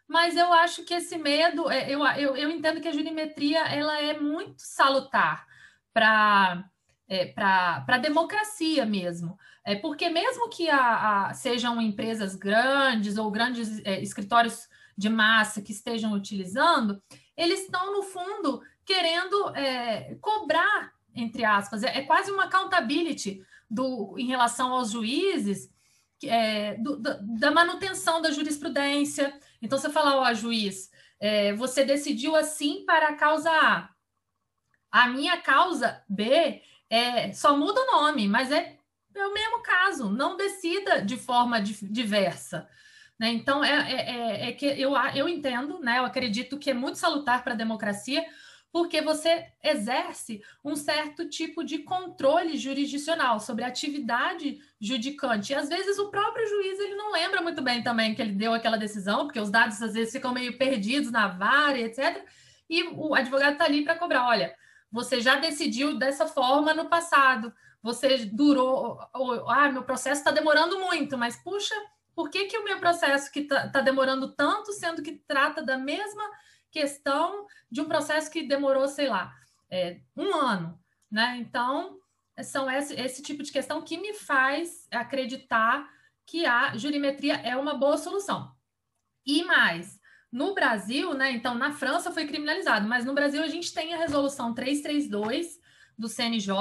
mas 0.08 0.36
eu 0.36 0.52
acho 0.54 0.84
que 0.84 0.93
esse 0.93 1.17
medo. 1.17 1.69
É, 1.72 1.89
eu, 1.89 2.06
eu, 2.06 2.36
eu 2.36 2.52
entendo 2.52 2.82
que 2.82 2.88
a 2.88 2.91
jurimetria 2.91 3.60
ela 3.60 4.00
é 4.02 4.19
muito 4.19 4.62
salutar 4.62 5.48
para 5.93 6.63
é, 7.08 7.26
para 7.26 7.86
a 7.88 7.98
democracia 7.98 8.86
mesmo. 8.86 9.38
É, 9.66 9.76
porque 9.76 10.10
mesmo 10.10 10.50
que 10.50 10.70
a, 10.70 11.28
a, 11.28 11.34
sejam 11.34 11.82
empresas 11.82 12.36
grandes 12.36 13.18
ou 13.18 13.32
grandes 13.32 13.80
é, 13.86 14.02
escritórios 14.02 14.68
de 14.98 15.10
massa 15.10 15.62
que 15.62 15.72
estejam 15.72 16.13
utilizando, 16.13 17.02
eles 17.36 17.62
estão, 17.62 17.94
no 17.94 18.04
fundo, 18.04 18.62
querendo 18.86 19.56
é, 19.56 20.16
cobrar, 20.22 20.94
entre 21.16 21.44
aspas, 21.44 21.84
é, 21.84 21.98
é, 21.98 22.02
quase 22.04 22.32
uma 22.32 22.46
accountability 22.46 23.44
do, 23.70 24.16
em 24.18 24.28
relação 24.28 24.72
aos 24.72 24.92
juízes 24.92 25.70
é, 26.24 26.76
do, 26.76 26.98
do, 26.98 27.39
da 27.39 27.52
manutenção 27.52 28.22
da 28.22 28.32
jurisprudência. 28.32 29.38
Então, 29.62 29.78
você 29.78 29.89
fala, 29.89 30.18
ó, 30.18 30.34
juiz, 30.34 30.92
é, 31.20 31.54
você 31.54 31.84
decidiu 31.84 32.36
assim 32.36 32.86
para 32.86 33.10
a 33.10 33.16
causa 33.16 33.50
A. 33.50 33.89
A 34.92 35.08
minha 35.08 35.38
causa 35.38 36.04
B 36.08 36.62
é, 36.93 37.34
só 37.34 37.58
muda 37.58 37.82
o 37.82 37.91
nome, 37.91 38.27
mas 38.27 38.51
é, 38.51 38.77
é 39.15 39.25
o 39.25 39.34
mesmo 39.34 39.63
caso. 39.63 40.12
Não 40.12 40.38
decida 40.38 41.01
de 41.01 41.17
forma 41.17 41.60
diversa. 41.60 42.69
Né? 43.19 43.29
Então, 43.32 43.63
é, 43.63 43.91
é, 43.91 43.95
é, 43.95 44.49
é, 44.49 44.51
que 44.51 44.67
eu, 44.67 44.93
eu 45.15 45.27
entendo, 45.27 45.79
né? 45.79 45.97
eu 45.97 46.06
acredito 46.06 46.60
que 46.60 46.69
é 46.69 46.73
muito 46.73 46.99
salutar 46.99 47.43
para 47.43 47.53
a 47.53 47.58
democracia, 47.58 48.23
porque 48.71 49.01
você 49.01 49.43
exerce 49.63 50.43
um 50.63 50.75
certo 50.75 51.27
tipo 51.27 51.63
de 51.63 51.79
controle 51.79 52.58
jurisdicional 52.58 53.39
sobre 53.39 53.63
a 53.63 53.69
atividade 53.69 54.60
judicante. 54.79 55.51
E 55.51 55.56
às 55.56 55.69
vezes 55.69 55.97
o 55.97 56.12
próprio 56.12 56.47
juiz 56.47 56.79
ele 56.79 56.93
não 56.93 57.12
lembra 57.12 57.41
muito 57.41 57.63
bem 57.63 57.82
também 57.82 58.13
que 58.13 58.21
ele 58.21 58.34
deu 58.34 58.53
aquela 58.53 58.77
decisão, 58.77 59.25
porque 59.25 59.39
os 59.39 59.49
dados 59.49 59.82
às 59.82 59.93
vezes 59.93 60.13
ficam 60.13 60.32
meio 60.32 60.60
perdidos 60.60 61.12
na 61.12 61.27
vara, 61.27 61.79
etc. 61.79 62.23
E 62.69 62.84
o 62.84 63.15
advogado 63.15 63.53
está 63.53 63.65
ali 63.65 63.84
para 63.84 63.95
cobrar: 63.95 64.27
olha, 64.27 64.56
você 64.93 65.19
já 65.19 65.38
decidiu 65.38 65.97
dessa 65.97 66.27
forma 66.27 66.71
no 66.71 66.88
passado. 66.88 67.51
Você 67.82 68.25
durou. 68.27 68.99
ah, 69.49 69.69
meu 69.69 69.84
processo 69.84 70.21
está 70.21 70.29
demorando 70.29 70.79
muito, 70.79 71.17
mas 71.17 71.36
puxa, 71.36 71.73
por 72.13 72.29
que, 72.29 72.45
que 72.45 72.58
o 72.60 72.63
meu 72.63 72.79
processo 72.79 73.32
que 73.32 73.39
está 73.39 73.67
tá 73.69 73.82
demorando 73.82 74.32
tanto, 74.36 74.71
sendo 74.71 75.01
que 75.01 75.13
trata 75.27 75.63
da 75.63 75.79
mesma 75.79 76.23
questão 76.69 77.47
de 77.71 77.82
um 77.82 77.86
processo 77.86 78.29
que 78.29 78.43
demorou, 78.43 78.88
sei 78.88 79.10
lá, 79.10 79.34
é, 79.67 79.99
um 80.15 80.36
ano, 80.36 80.79
né? 81.10 81.38
Então, 81.39 81.97
são 82.43 82.69
esse, 82.69 82.93
esse 82.93 83.23
tipo 83.23 83.41
de 83.41 83.51
questão 83.51 83.82
que 83.82 83.97
me 83.97 84.13
faz 84.13 84.88
acreditar 84.91 85.89
que 86.23 86.45
a 86.45 86.77
jurimetria 86.77 87.38
é 87.38 87.58
uma 87.58 87.73
boa 87.73 87.97
solução. 87.97 88.56
E 89.25 89.43
mais, 89.43 89.99
no 90.34 90.56
Brasil, 90.56 91.13
né? 91.13 91.32
Então, 91.32 91.54
na 91.54 91.72
França 91.72 92.12
foi 92.12 92.26
criminalizado, 92.26 92.88
mas 92.88 93.06
no 93.06 93.13
Brasil 93.13 93.43
a 93.43 93.48
gente 93.48 93.72
tem 93.72 93.93
a 93.93 93.98
resolução 93.98 94.52
332 94.52 95.60
do 95.96 96.10
CNJ, 96.10 96.56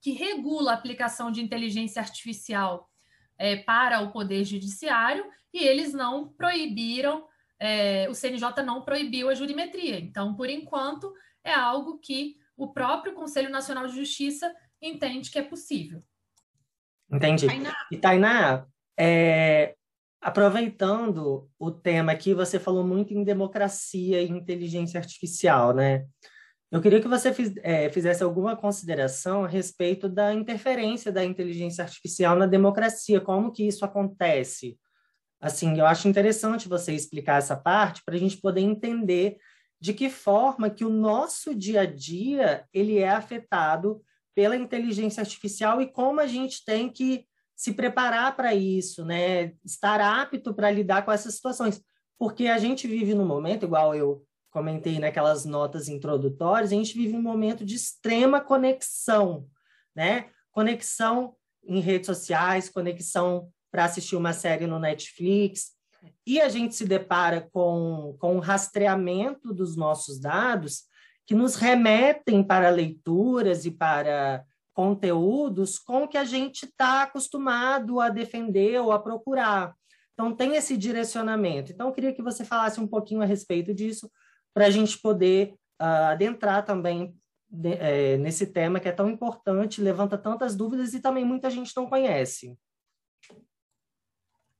que 0.00 0.12
regula 0.12 0.70
a 0.70 0.74
aplicação 0.74 1.30
de 1.30 1.42
inteligência 1.42 2.00
artificial 2.00 2.90
é, 3.36 3.56
para 3.56 4.00
o 4.00 4.10
Poder 4.10 4.42
Judiciário, 4.44 5.26
e 5.52 5.58
eles 5.58 5.92
não 5.92 6.28
proibiram, 6.28 7.26
é, 7.58 8.08
o 8.08 8.14
CNJ 8.14 8.62
não 8.64 8.80
proibiu 8.80 9.28
a 9.28 9.34
jurimetria. 9.34 10.00
Então, 10.00 10.34
por 10.34 10.48
enquanto, 10.48 11.12
é 11.44 11.52
algo 11.52 11.98
que 11.98 12.38
o 12.56 12.72
próprio 12.72 13.12
Conselho 13.12 13.50
Nacional 13.50 13.86
de 13.86 13.96
Justiça 13.96 14.50
entende 14.80 15.30
que 15.30 15.38
é 15.38 15.42
possível. 15.42 16.02
Entendi. 17.12 17.46
Tainá. 17.46 17.76
E 17.92 17.96
Tainá, 17.98 18.66
é, 18.98 19.76
Aproveitando 20.20 21.48
o 21.58 21.70
tema 21.70 22.12
aqui, 22.12 22.34
você 22.34 22.58
falou 22.58 22.86
muito 22.86 23.14
em 23.14 23.24
democracia 23.24 24.20
e 24.20 24.28
inteligência 24.28 24.98
artificial, 24.98 25.72
né? 25.72 26.04
Eu 26.70 26.80
queria 26.80 27.00
que 27.00 27.08
você 27.08 27.32
fiz, 27.32 27.52
é, 27.62 27.90
fizesse 27.90 28.22
alguma 28.22 28.54
consideração 28.54 29.44
a 29.44 29.48
respeito 29.48 30.08
da 30.08 30.32
interferência 30.32 31.10
da 31.10 31.24
inteligência 31.24 31.82
artificial 31.82 32.36
na 32.36 32.46
democracia, 32.46 33.20
como 33.20 33.50
que 33.50 33.66
isso 33.66 33.84
acontece. 33.84 34.78
Assim, 35.40 35.78
eu 35.78 35.86
acho 35.86 36.06
interessante 36.06 36.68
você 36.68 36.92
explicar 36.92 37.38
essa 37.38 37.56
parte 37.56 38.02
para 38.04 38.14
a 38.14 38.18
gente 38.18 38.36
poder 38.36 38.60
entender 38.60 39.38
de 39.80 39.94
que 39.94 40.10
forma 40.10 40.68
que 40.68 40.84
o 40.84 40.90
nosso 40.90 41.54
dia 41.54 41.80
a 41.80 41.86
dia 41.86 42.66
ele 42.74 42.98
é 42.98 43.08
afetado 43.08 44.02
pela 44.34 44.54
inteligência 44.54 45.22
artificial 45.22 45.80
e 45.80 45.90
como 45.90 46.20
a 46.20 46.26
gente 46.26 46.62
tem 46.64 46.90
que 46.90 47.26
se 47.60 47.74
preparar 47.74 48.34
para 48.34 48.54
isso, 48.54 49.04
né? 49.04 49.52
Estar 49.62 50.00
apto 50.00 50.54
para 50.54 50.70
lidar 50.70 51.04
com 51.04 51.12
essas 51.12 51.34
situações. 51.34 51.78
Porque 52.18 52.46
a 52.46 52.56
gente 52.56 52.88
vive 52.88 53.12
num 53.12 53.26
momento, 53.26 53.66
igual 53.66 53.94
eu 53.94 54.24
comentei 54.50 54.98
naquelas 54.98 55.44
notas 55.44 55.86
introdutórias, 55.86 56.72
a 56.72 56.74
gente 56.74 56.94
vive 56.94 57.14
um 57.14 57.20
momento 57.20 57.62
de 57.62 57.74
extrema 57.74 58.40
conexão, 58.40 59.46
né? 59.94 60.30
Conexão 60.50 61.36
em 61.62 61.80
redes 61.80 62.06
sociais, 62.06 62.70
conexão 62.70 63.52
para 63.70 63.84
assistir 63.84 64.16
uma 64.16 64.32
série 64.32 64.66
no 64.66 64.78
Netflix, 64.78 65.72
e 66.26 66.40
a 66.40 66.48
gente 66.48 66.74
se 66.74 66.86
depara 66.86 67.46
com, 67.52 68.16
com 68.18 68.36
um 68.36 68.40
rastreamento 68.40 69.52
dos 69.52 69.76
nossos 69.76 70.18
dados 70.18 70.84
que 71.26 71.34
nos 71.34 71.56
remetem 71.56 72.42
para 72.42 72.70
leituras 72.70 73.66
e 73.66 73.70
para 73.70 74.46
conteúdos 74.72 75.78
com 75.78 76.06
que 76.06 76.16
a 76.16 76.24
gente 76.24 76.64
está 76.64 77.02
acostumado 77.02 78.00
a 78.00 78.08
defender 78.08 78.80
ou 78.80 78.92
a 78.92 78.98
procurar. 78.98 79.74
Então, 80.12 80.34
tem 80.34 80.54
esse 80.54 80.76
direcionamento. 80.76 81.72
Então, 81.72 81.88
eu 81.88 81.94
queria 81.94 82.12
que 82.12 82.22
você 82.22 82.44
falasse 82.44 82.80
um 82.80 82.86
pouquinho 82.86 83.22
a 83.22 83.24
respeito 83.24 83.74
disso, 83.74 84.10
para 84.52 84.66
a 84.66 84.70
gente 84.70 85.00
poder 85.00 85.54
uh, 85.80 86.10
adentrar 86.10 86.64
também 86.64 87.14
de, 87.48 87.72
é, 87.72 88.16
nesse 88.18 88.46
tema 88.46 88.78
que 88.78 88.88
é 88.88 88.92
tão 88.92 89.08
importante, 89.08 89.80
levanta 89.80 90.16
tantas 90.16 90.54
dúvidas 90.54 90.94
e 90.94 91.00
também 91.00 91.24
muita 91.24 91.50
gente 91.50 91.72
não 91.76 91.88
conhece. 91.88 92.56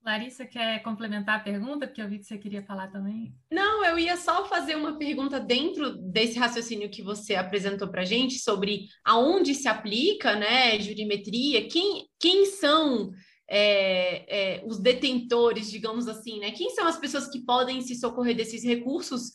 Larissa, 0.04 0.46
quer 0.46 0.82
complementar 0.82 1.36
a 1.36 1.42
pergunta? 1.42 1.86
Porque 1.86 2.00
eu 2.00 2.08
vi 2.08 2.18
que 2.18 2.24
você 2.24 2.38
queria 2.38 2.62
falar 2.62 2.88
também. 2.88 3.34
Não, 3.50 3.84
eu 3.84 3.98
ia 3.98 4.16
só 4.16 4.46
fazer 4.46 4.74
uma 4.74 4.96
pergunta 4.96 5.38
dentro 5.38 5.94
desse 5.96 6.38
raciocínio 6.38 6.90
que 6.90 7.02
você 7.02 7.34
apresentou 7.34 7.88
para 7.88 8.00
a 8.00 8.04
gente 8.04 8.38
sobre 8.38 8.86
aonde 9.04 9.54
se 9.54 9.68
aplica, 9.68 10.34
né, 10.36 10.80
jurimetria, 10.80 11.68
quem, 11.68 12.06
quem 12.18 12.46
são 12.46 13.10
é, 13.46 14.58
é, 14.58 14.64
os 14.64 14.78
detentores, 14.78 15.70
digamos 15.70 16.08
assim, 16.08 16.38
né? 16.38 16.52
Quem 16.52 16.70
são 16.70 16.86
as 16.86 16.98
pessoas 16.98 17.28
que 17.28 17.44
podem 17.44 17.82
se 17.82 17.94
socorrer 17.96 18.34
desses 18.34 18.64
recursos? 18.64 19.32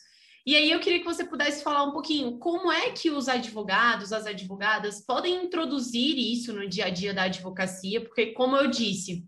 E 0.48 0.56
aí 0.56 0.72
eu 0.72 0.80
queria 0.80 1.00
que 1.00 1.06
você 1.06 1.26
pudesse 1.26 1.64
falar 1.64 1.84
um 1.84 1.92
pouquinho 1.92 2.38
como 2.38 2.72
é 2.72 2.92
que 2.92 3.10
os 3.12 3.28
advogados, 3.28 4.14
as 4.14 4.26
advogadas 4.26 5.04
podem 5.06 5.44
introduzir 5.44 6.18
isso 6.18 6.54
no 6.54 6.70
dia 6.70 6.86
a 6.86 6.90
dia 6.90 7.14
da 7.14 7.24
advocacia, 7.24 8.00
porque 8.00 8.28
como 8.28 8.56
eu 8.56 8.68
disse, 8.68 9.26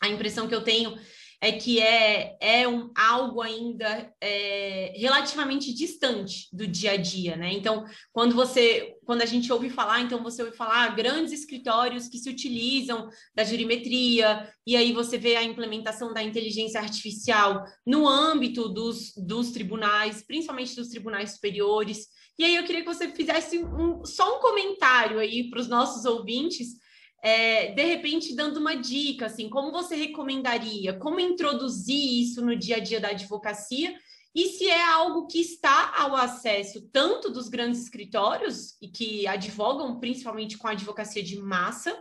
a 0.00 0.08
impressão 0.08 0.48
que 0.48 0.54
eu 0.54 0.62
tenho 0.62 0.96
é 1.40 1.52
que 1.52 1.80
é, 1.80 2.36
é 2.40 2.66
um, 2.66 2.90
algo 2.96 3.40
ainda 3.40 4.12
é, 4.20 4.92
relativamente 4.96 5.72
distante 5.72 6.48
do 6.52 6.66
dia 6.66 6.92
a 6.92 6.96
dia, 6.96 7.36
né? 7.36 7.52
Então, 7.52 7.84
quando 8.12 8.34
você, 8.34 8.96
quando 9.04 9.22
a 9.22 9.26
gente 9.26 9.52
ouve 9.52 9.70
falar, 9.70 10.00
então 10.00 10.20
você 10.20 10.42
ouve 10.42 10.56
falar 10.56 10.84
ah, 10.84 10.88
grandes 10.88 11.32
escritórios 11.32 12.08
que 12.08 12.18
se 12.18 12.28
utilizam 12.28 13.08
da 13.36 13.44
jurimetria, 13.44 14.52
e 14.66 14.76
aí 14.76 14.92
você 14.92 15.16
vê 15.16 15.36
a 15.36 15.44
implementação 15.44 16.12
da 16.12 16.22
inteligência 16.22 16.80
artificial 16.80 17.64
no 17.86 18.08
âmbito 18.08 18.68
dos, 18.68 19.12
dos 19.16 19.52
tribunais, 19.52 20.24
principalmente 20.26 20.74
dos 20.74 20.88
tribunais 20.88 21.34
superiores. 21.34 22.08
E 22.36 22.44
aí 22.44 22.56
eu 22.56 22.64
queria 22.64 22.82
que 22.82 22.92
você 22.92 23.12
fizesse 23.12 23.58
um, 23.58 24.04
só 24.04 24.38
um 24.38 24.40
comentário 24.40 25.20
aí 25.20 25.48
para 25.48 25.60
os 25.60 25.68
nossos 25.68 26.04
ouvintes 26.04 26.76
é, 27.22 27.72
de 27.72 27.84
repente 27.84 28.34
dando 28.34 28.58
uma 28.58 28.74
dica, 28.74 29.26
assim, 29.26 29.48
como 29.48 29.72
você 29.72 29.96
recomendaria, 29.96 30.94
como 30.94 31.18
introduzir 31.18 32.22
isso 32.22 32.44
no 32.44 32.56
dia 32.56 32.76
a 32.76 32.80
dia 32.80 33.00
da 33.00 33.08
advocacia 33.08 33.96
e 34.34 34.50
se 34.50 34.68
é 34.68 34.82
algo 34.84 35.26
que 35.26 35.40
está 35.40 35.94
ao 35.96 36.14
acesso 36.14 36.88
tanto 36.92 37.30
dos 37.30 37.48
grandes 37.48 37.82
escritórios 37.82 38.76
e 38.80 38.88
que 38.88 39.26
advogam 39.26 39.98
principalmente 39.98 40.56
com 40.56 40.68
a 40.68 40.72
advocacia 40.72 41.22
de 41.22 41.36
massa, 41.38 41.98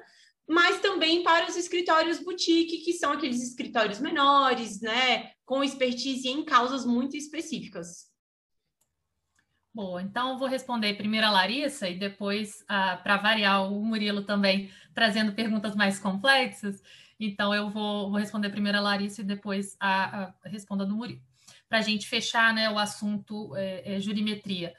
mas 0.47 0.79
também 0.79 1.23
para 1.23 1.49
os 1.49 1.57
escritórios 1.57 2.19
boutique, 2.19 2.77
que 2.77 2.93
são 2.93 3.11
aqueles 3.11 3.41
escritórios 3.41 3.99
menores, 3.99 4.81
né, 4.81 5.31
com 5.45 5.63
expertise 5.63 6.27
em 6.27 6.43
causas 6.43 6.85
muito 6.85 7.17
específicas. 7.17 8.05
Boa, 9.77 10.01
então 10.01 10.39
vou 10.39 10.47
responder 10.47 10.95
primeiro 10.95 11.27
a 11.27 11.29
Larissa 11.29 11.87
e 11.87 11.93
depois, 11.93 12.65
ah, 12.67 12.97
para 12.97 13.15
variar, 13.17 13.71
o 13.71 13.79
Murilo 13.85 14.23
também 14.23 14.71
trazendo 14.91 15.33
perguntas 15.33 15.75
mais 15.75 15.99
complexas. 15.99 16.81
Então 17.19 17.53
eu 17.53 17.69
vou, 17.69 18.09
vou 18.09 18.19
responder 18.19 18.49
primeiro 18.49 18.79
a 18.79 18.81
Larissa 18.81 19.21
e 19.21 19.23
depois 19.23 19.77
a, 19.79 20.33
a 20.43 20.49
responda 20.49 20.83
do 20.83 20.95
Murilo. 20.95 21.21
Para 21.69 21.77
a 21.77 21.81
gente 21.83 22.07
fechar 22.07 22.55
né, 22.55 22.67
o 22.71 22.79
assunto 22.79 23.55
é, 23.55 23.97
é, 23.97 23.99
jurimetria. 23.99 24.73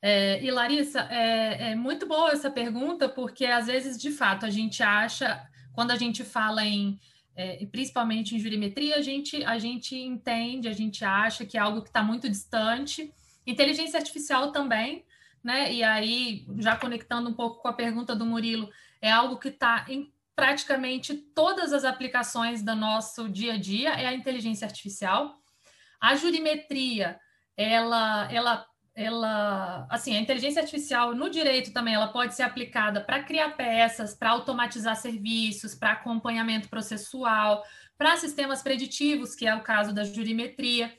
É, 0.00 0.42
e 0.42 0.50
Larissa, 0.50 1.00
é, 1.10 1.72
é 1.72 1.74
muito 1.74 2.06
boa 2.08 2.30
essa 2.30 2.50
pergunta, 2.50 3.06
porque 3.06 3.44
às 3.44 3.66
vezes, 3.66 4.00
de 4.00 4.10
fato, 4.10 4.46
a 4.46 4.50
gente 4.50 4.82
acha, 4.82 5.46
quando 5.74 5.90
a 5.90 5.96
gente 5.96 6.24
fala 6.24 6.64
em 6.64 6.98
é, 7.36 7.66
principalmente 7.66 8.34
em 8.34 8.40
jurimetria, 8.40 8.96
a 8.96 9.02
gente, 9.02 9.44
a 9.44 9.58
gente 9.58 9.94
entende, 9.94 10.68
a 10.68 10.72
gente 10.72 11.04
acha 11.04 11.44
que 11.44 11.58
é 11.58 11.60
algo 11.60 11.82
que 11.82 11.88
está 11.88 12.02
muito 12.02 12.30
distante, 12.30 13.12
Inteligência 13.48 13.98
artificial 13.98 14.52
também, 14.52 15.06
né? 15.42 15.72
E 15.72 15.82
aí, 15.82 16.46
já 16.58 16.76
conectando 16.76 17.30
um 17.30 17.32
pouco 17.32 17.62
com 17.62 17.68
a 17.68 17.72
pergunta 17.72 18.14
do 18.14 18.26
Murilo, 18.26 18.68
é 19.00 19.10
algo 19.10 19.38
que 19.38 19.48
está 19.48 19.86
em 19.88 20.12
praticamente 20.36 21.14
todas 21.14 21.72
as 21.72 21.82
aplicações 21.82 22.62
do 22.62 22.76
nosso 22.76 23.26
dia 23.26 23.54
a 23.54 23.56
dia, 23.58 23.90
é 23.94 24.06
a 24.06 24.12
inteligência 24.12 24.66
artificial. 24.66 25.40
A 25.98 26.14
jurimetria, 26.14 27.18
ela, 27.56 28.30
ela, 28.30 28.66
ela, 28.94 29.86
assim, 29.90 30.14
a 30.14 30.20
inteligência 30.20 30.60
artificial 30.60 31.14
no 31.14 31.30
direito 31.30 31.72
também, 31.72 31.94
ela 31.94 32.08
pode 32.08 32.34
ser 32.34 32.42
aplicada 32.42 33.00
para 33.00 33.24
criar 33.24 33.56
peças, 33.56 34.14
para 34.14 34.30
automatizar 34.30 34.94
serviços, 34.94 35.74
para 35.74 35.92
acompanhamento 35.92 36.68
processual, 36.68 37.64
para 37.96 38.16
sistemas 38.18 38.62
preditivos, 38.62 39.34
que 39.34 39.46
é 39.46 39.54
o 39.54 39.62
caso 39.62 39.92
da 39.94 40.04
jurimetria 40.04 40.92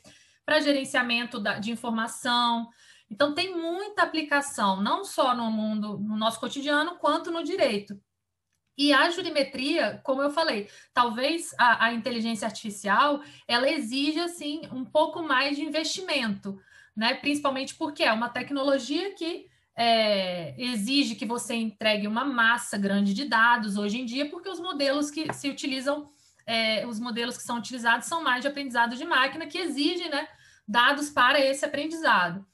para 0.49 0.61
gerenciamento 0.61 1.39
da, 1.39 1.59
de 1.59 1.69
informação. 1.69 2.67
Então, 3.07 3.35
tem 3.35 3.55
muita 3.55 4.01
aplicação, 4.01 4.81
não 4.81 5.05
só 5.05 5.35
no 5.35 5.51
mundo, 5.51 5.99
no 5.99 6.17
nosso 6.17 6.39
cotidiano, 6.39 6.95
quanto 6.95 7.29
no 7.29 7.43
direito. 7.43 8.01
E 8.75 8.91
a 8.91 9.11
jurimetria, 9.11 10.01
como 10.03 10.23
eu 10.23 10.31
falei, 10.31 10.67
talvez 10.91 11.53
a, 11.55 11.85
a 11.85 11.93
inteligência 11.93 12.47
artificial 12.47 13.21
ela 13.47 13.69
exija 13.69 14.25
assim 14.25 14.61
um 14.71 14.83
pouco 14.83 15.21
mais 15.21 15.55
de 15.55 15.63
investimento, 15.63 16.59
né? 16.95 17.13
Principalmente 17.13 17.75
porque 17.75 18.01
é 18.01 18.11
uma 18.11 18.29
tecnologia 18.29 19.13
que 19.13 19.45
é, 19.75 20.55
exige 20.57 21.13
que 21.13 21.27
você 21.27 21.53
entregue 21.53 22.07
uma 22.07 22.25
massa 22.25 22.75
grande 22.75 23.13
de 23.13 23.25
dados 23.25 23.77
hoje 23.77 24.01
em 24.01 24.05
dia, 24.05 24.27
porque 24.31 24.49
os 24.49 24.59
modelos 24.59 25.11
que 25.11 25.31
se 25.31 25.47
utilizam, 25.47 26.09
é, 26.47 26.87
os 26.87 26.99
modelos 26.99 27.37
que 27.37 27.43
são 27.43 27.59
utilizados 27.59 28.07
são 28.07 28.23
mais 28.23 28.41
de 28.41 28.47
aprendizado 28.47 28.95
de 28.95 29.05
máquina, 29.05 29.45
que 29.45 29.59
exigem, 29.59 30.09
né? 30.09 30.27
Dados 30.69 31.09
para 31.09 31.39
esse 31.39 31.65
aprendizado. 31.65 32.45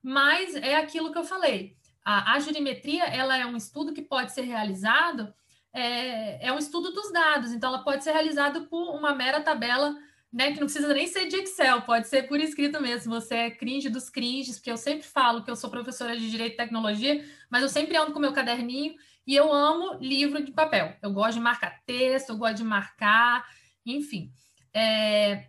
Mas 0.00 0.54
é 0.54 0.76
aquilo 0.76 1.10
que 1.10 1.18
eu 1.18 1.24
falei. 1.24 1.76
A, 2.04 2.34
a 2.34 2.38
jurimetria 2.38 3.04
ela 3.04 3.36
é 3.36 3.44
um 3.44 3.56
estudo 3.56 3.92
que 3.92 4.02
pode 4.02 4.32
ser 4.32 4.42
realizado, 4.42 5.34
é, 5.72 6.46
é 6.46 6.52
um 6.52 6.58
estudo 6.58 6.92
dos 6.92 7.12
dados, 7.12 7.52
então 7.52 7.70
ela 7.70 7.82
pode 7.82 8.04
ser 8.04 8.12
realizada 8.12 8.60
por 8.60 8.94
uma 8.94 9.12
mera 9.12 9.40
tabela 9.40 9.96
né, 10.32 10.52
que 10.52 10.60
não 10.60 10.66
precisa 10.66 10.92
nem 10.92 11.06
ser 11.06 11.26
de 11.26 11.36
Excel, 11.36 11.82
pode 11.82 12.08
ser 12.08 12.28
por 12.28 12.40
escrito 12.40 12.80
mesmo. 12.80 13.14
Você 13.14 13.34
é 13.34 13.50
cringe 13.50 13.88
dos 13.88 14.10
cringes, 14.10 14.56
porque 14.56 14.70
eu 14.70 14.76
sempre 14.76 15.06
falo 15.06 15.44
que 15.44 15.50
eu 15.50 15.56
sou 15.56 15.70
professora 15.70 16.16
de 16.16 16.28
Direito 16.28 16.54
e 16.54 16.56
Tecnologia, 16.56 17.24
mas 17.48 17.62
eu 17.62 17.68
sempre 17.68 17.96
ando 17.96 18.12
com 18.12 18.18
meu 18.18 18.32
caderninho 18.32 18.94
e 19.26 19.34
eu 19.34 19.52
amo 19.52 19.96
livro 20.00 20.44
de 20.44 20.52
papel. 20.52 20.96
Eu 21.00 21.12
gosto 21.12 21.34
de 21.34 21.40
marcar 21.40 21.80
texto, 21.86 22.30
eu 22.30 22.36
gosto 22.36 22.56
de 22.56 22.64
marcar, 22.64 23.46
enfim. 23.86 24.32
É, 24.72 25.46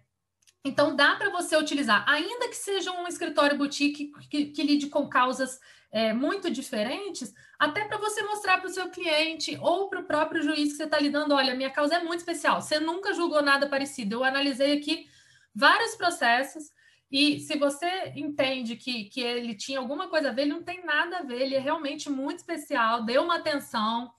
então, 0.65 0.95
dá 0.95 1.15
para 1.15 1.29
você 1.29 1.55
utilizar, 1.55 2.03
ainda 2.09 2.49
que 2.49 2.55
seja 2.55 2.91
um 2.91 3.07
escritório 3.07 3.55
boutique 3.55 4.11
que, 4.27 4.47
que 4.47 4.63
lide 4.63 4.87
com 4.87 5.07
causas 5.07 5.59
é, 5.91 6.11
muito 6.11 6.49
diferentes, 6.49 7.31
até 7.59 7.85
para 7.85 7.99
você 7.99 8.23
mostrar 8.23 8.57
para 8.57 8.67
o 8.67 8.73
seu 8.73 8.89
cliente 8.89 9.55
ou 9.61 9.87
para 9.89 9.99
o 9.99 10.05
próprio 10.05 10.41
juiz 10.41 10.71
que 10.71 10.77
você 10.77 10.85
está 10.85 10.99
lidando: 10.99 11.35
olha, 11.35 11.53
minha 11.53 11.69
causa 11.69 11.97
é 11.97 12.03
muito 12.03 12.21
especial, 12.21 12.63
você 12.63 12.79
nunca 12.79 13.13
julgou 13.13 13.43
nada 13.43 13.69
parecido. 13.69 14.15
Eu 14.15 14.23
analisei 14.23 14.73
aqui 14.73 15.07
vários 15.53 15.95
processos. 15.95 16.73
E 17.11 17.39
se 17.39 17.55
você 17.59 18.11
entende 18.15 18.75
que, 18.75 19.05
que 19.05 19.21
ele 19.21 19.53
tinha 19.53 19.77
alguma 19.77 20.09
coisa 20.09 20.29
a 20.29 20.31
ver, 20.33 20.41
ele 20.41 20.53
não 20.53 20.63
tem 20.63 20.83
nada 20.83 21.19
a 21.19 21.21
ver, 21.21 21.39
ele 21.43 21.55
é 21.55 21.59
realmente 21.59 22.09
muito 22.09 22.39
especial, 22.39 23.05
deu 23.05 23.23
uma 23.23 23.35
atenção 23.35 24.11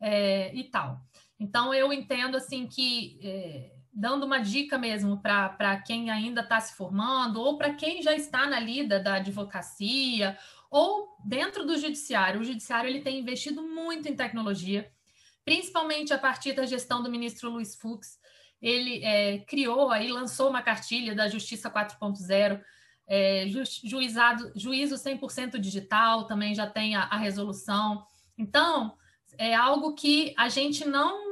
é, 0.00 0.52
e 0.54 0.64
tal. 0.64 0.98
Então, 1.38 1.74
eu 1.74 1.92
entendo 1.92 2.38
assim 2.38 2.66
que 2.66 3.20
é, 3.22 3.73
dando 3.94 4.26
uma 4.26 4.38
dica 4.38 4.76
mesmo 4.76 5.20
para 5.20 5.80
quem 5.86 6.10
ainda 6.10 6.40
está 6.40 6.60
se 6.60 6.74
formando, 6.74 7.40
ou 7.40 7.56
para 7.56 7.74
quem 7.74 8.02
já 8.02 8.14
está 8.14 8.46
na 8.46 8.58
lida 8.58 8.98
da 8.98 9.14
advocacia, 9.14 10.36
ou 10.68 11.16
dentro 11.24 11.64
do 11.64 11.78
judiciário. 11.78 12.40
O 12.40 12.44
judiciário 12.44 12.90
ele 12.90 13.00
tem 13.00 13.20
investido 13.20 13.62
muito 13.62 14.08
em 14.08 14.16
tecnologia, 14.16 14.90
principalmente 15.44 16.12
a 16.12 16.18
partir 16.18 16.52
da 16.52 16.66
gestão 16.66 17.02
do 17.02 17.10
ministro 17.10 17.50
Luiz 17.50 17.76
Fux. 17.76 18.18
Ele 18.60 19.04
é, 19.04 19.38
criou 19.40 19.90
aí, 19.90 20.10
lançou 20.10 20.50
uma 20.50 20.62
cartilha 20.62 21.14
da 21.14 21.28
Justiça 21.28 21.70
4.0, 21.70 22.60
é, 23.06 23.46
ju, 23.46 23.62
juizado, 23.84 24.50
juízo 24.56 24.96
100% 24.96 25.58
digital, 25.58 26.26
também 26.26 26.54
já 26.54 26.66
tem 26.66 26.96
a, 26.96 27.02
a 27.02 27.16
resolução. 27.16 28.04
Então, 28.36 28.96
é 29.38 29.54
algo 29.54 29.94
que 29.94 30.34
a 30.36 30.48
gente 30.48 30.84
não 30.84 31.23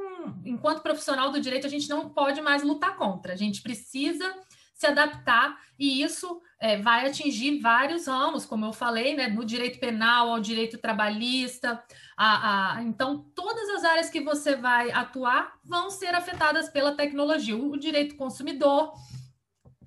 enquanto 0.44 0.82
profissional 0.82 1.30
do 1.30 1.40
direito, 1.40 1.66
a 1.66 1.70
gente 1.70 1.88
não 1.88 2.08
pode 2.08 2.40
mais 2.40 2.62
lutar 2.62 2.96
contra. 2.96 3.32
A 3.32 3.36
gente 3.36 3.62
precisa 3.62 4.34
se 4.74 4.86
adaptar 4.86 5.60
e 5.78 6.02
isso 6.02 6.40
é, 6.58 6.76
vai 6.76 7.06
atingir 7.06 7.60
vários 7.60 8.06
ramos, 8.06 8.44
como 8.44 8.64
eu 8.64 8.72
falei, 8.72 9.14
né, 9.14 9.28
no 9.28 9.44
direito 9.44 9.78
penal, 9.78 10.30
ao 10.30 10.40
direito 10.40 10.78
trabalhista. 10.78 11.82
A, 12.16 12.76
a, 12.76 12.82
então, 12.82 13.30
todas 13.34 13.68
as 13.70 13.84
áreas 13.84 14.10
que 14.10 14.20
você 14.20 14.56
vai 14.56 14.90
atuar 14.90 15.54
vão 15.64 15.90
ser 15.90 16.14
afetadas 16.14 16.68
pela 16.68 16.96
tecnologia, 16.96 17.56
o, 17.56 17.72
o 17.72 17.78
direito 17.78 18.16
consumidor. 18.16 18.92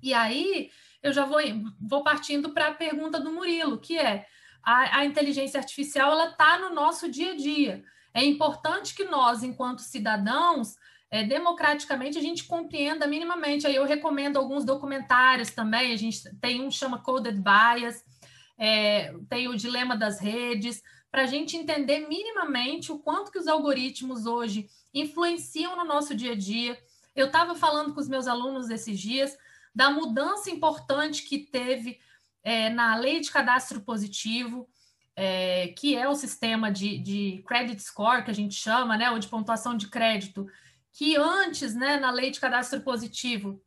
E 0.02 0.14
aí, 0.14 0.70
eu 1.02 1.12
já 1.12 1.24
vou, 1.24 1.40
vou 1.80 2.02
partindo 2.02 2.50
para 2.50 2.68
a 2.68 2.74
pergunta 2.74 3.20
do 3.20 3.32
Murilo, 3.32 3.78
que 3.78 3.98
é 3.98 4.26
a, 4.62 4.98
a 4.98 5.04
inteligência 5.04 5.60
artificial 5.60 6.10
ela 6.10 6.30
está 6.30 6.58
no 6.58 6.74
nosso 6.74 7.10
dia 7.10 7.32
a 7.32 7.36
dia. 7.36 7.84
É 8.16 8.24
importante 8.24 8.94
que 8.94 9.04
nós, 9.04 9.42
enquanto 9.42 9.80
cidadãos, 9.80 10.76
é, 11.10 11.22
democraticamente 11.22 12.16
a 12.16 12.22
gente 12.22 12.44
compreenda 12.44 13.06
minimamente. 13.06 13.66
Aí 13.66 13.76
eu 13.76 13.84
recomendo 13.84 14.38
alguns 14.38 14.64
documentários 14.64 15.50
também. 15.50 15.92
A 15.92 15.96
gente 15.96 16.34
tem 16.40 16.62
um 16.62 16.70
chama 16.70 16.98
Coded 16.98 17.38
Bias, 17.38 18.02
é, 18.56 19.14
tem 19.28 19.48
o 19.48 19.54
Dilema 19.54 19.94
das 19.94 20.18
Redes, 20.18 20.82
para 21.10 21.24
a 21.24 21.26
gente 21.26 21.58
entender 21.58 22.08
minimamente 22.08 22.90
o 22.90 22.98
quanto 22.98 23.30
que 23.30 23.38
os 23.38 23.46
algoritmos 23.46 24.24
hoje 24.24 24.66
influenciam 24.94 25.76
no 25.76 25.84
nosso 25.84 26.14
dia 26.14 26.32
a 26.32 26.36
dia. 26.36 26.82
Eu 27.14 27.26
estava 27.26 27.54
falando 27.54 27.92
com 27.92 28.00
os 28.00 28.08
meus 28.08 28.26
alunos 28.26 28.70
esses 28.70 28.98
dias 28.98 29.36
da 29.74 29.90
mudança 29.90 30.50
importante 30.50 31.22
que 31.22 31.40
teve 31.40 32.00
é, 32.42 32.70
na 32.70 32.96
lei 32.96 33.20
de 33.20 33.30
cadastro 33.30 33.82
positivo, 33.82 34.66
é, 35.16 35.68
que 35.68 35.96
é 35.96 36.06
o 36.06 36.14
sistema 36.14 36.70
de, 36.70 36.98
de 36.98 37.42
credit 37.46 37.82
score, 37.82 38.22
que 38.22 38.30
a 38.30 38.34
gente 38.34 38.54
chama, 38.54 38.98
né, 38.98 39.10
ou 39.10 39.18
de 39.18 39.28
pontuação 39.28 39.74
de 39.74 39.88
crédito, 39.88 40.46
que 40.92 41.16
antes, 41.16 41.74
né, 41.74 41.98
na 41.98 42.10
lei 42.10 42.30
de 42.30 42.38
cadastro 42.38 42.82
positivo, 42.82 43.60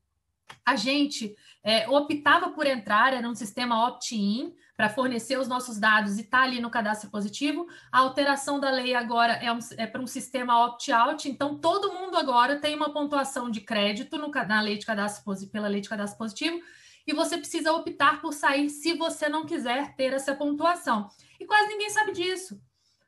a 0.66 0.76
gente 0.76 1.36
é, 1.64 1.90
optava 1.90 2.52
por 2.52 2.68
entrar, 2.68 3.14
era 3.14 3.28
um 3.28 3.36
sistema 3.36 3.88
opt-in 3.88 4.54
para 4.78 4.90
fornecer 4.90 5.38
os 5.38 5.48
nossos 5.48 5.78
dados 5.78 6.18
e 6.18 6.22
estar 6.22 6.40
tá 6.40 6.44
ali 6.44 6.62
no 6.62 6.70
cadastro 6.70 7.10
positivo. 7.10 7.68
A 7.92 8.00
alteração 8.00 8.60
da 8.60 8.70
lei 8.70 8.96
agora 8.96 9.34
é, 9.34 9.52
um, 9.52 9.60
é 9.78 9.86
para 9.86 10.02
um 10.02 10.08
sistema 10.08 10.66
opt-out, 10.66 11.28
então 11.28 11.58
todo 11.58 11.94
mundo 11.94 12.16
agora 12.18 12.60
tem 12.60 12.76
uma 12.76 12.94
pontuação 12.94 13.50
de 13.50 13.62
crédito 13.62 14.18
no, 14.18 14.30
na 14.30 14.62
lei 14.62 14.78
de 14.78 14.86
cadastro 14.86 15.24
pela 15.52 15.68
lei 15.68 15.82
de 15.82 15.90
cadastro 15.90 16.18
positivo 16.18 16.62
e 17.10 17.13
você 17.13 17.39
precisa 17.39 17.74
optar 17.74 18.22
por 18.22 18.34
sair 18.34 18.69
se 18.69 18.93
você 18.93 19.28
não 19.28 19.43
quiser 19.43 19.95
ter 19.95 20.13
essa 20.13 20.36
pontuação. 20.36 21.10
E 21.39 21.45
quase 21.45 21.67
ninguém 21.67 21.89
sabe 21.89 22.12
disso. 22.12 22.62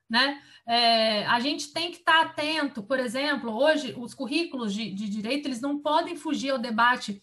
Né? 0.10 0.42
É, 0.68 1.24
a 1.28 1.40
gente 1.40 1.72
tem 1.72 1.92
que 1.92 1.98
estar 1.98 2.26
tá 2.26 2.32
atento, 2.32 2.82
por 2.82 3.00
exemplo, 3.00 3.52
hoje 3.52 3.94
os 3.96 4.16
currículos 4.16 4.74
de, 4.74 4.90
de 4.92 5.08
direito 5.08 5.48
eles 5.48 5.62
não 5.62 5.78
podem 5.78 6.16
fugir 6.16 6.50
ao 6.50 6.58
debate 6.58 7.22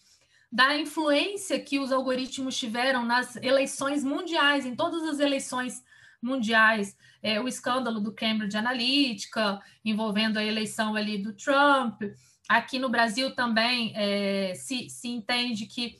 da 0.49 0.77
influência 0.77 1.59
que 1.59 1.79
os 1.79 1.91
algoritmos 1.91 2.57
tiveram 2.57 3.05
nas 3.05 3.35
eleições 3.35 4.01
mundiais, 4.01 4.65
em 4.65 4.73
todas 4.73 5.03
as 5.03 5.19
eleições 5.19 5.83
mundiais, 6.21 6.97
é, 7.21 7.41
o 7.41 7.47
escândalo 7.47 7.99
do 7.99 8.13
Cambridge 8.13 8.55
Analytica, 8.55 9.61
envolvendo 9.83 10.37
a 10.39 10.45
eleição 10.45 10.95
ali 10.95 11.17
do 11.17 11.33
Trump. 11.33 12.03
Aqui 12.47 12.79
no 12.79 12.89
Brasil 12.89 13.35
também 13.35 13.91
é, 13.97 14.53
se, 14.55 14.89
se 14.89 15.09
entende 15.09 15.65
que 15.65 15.97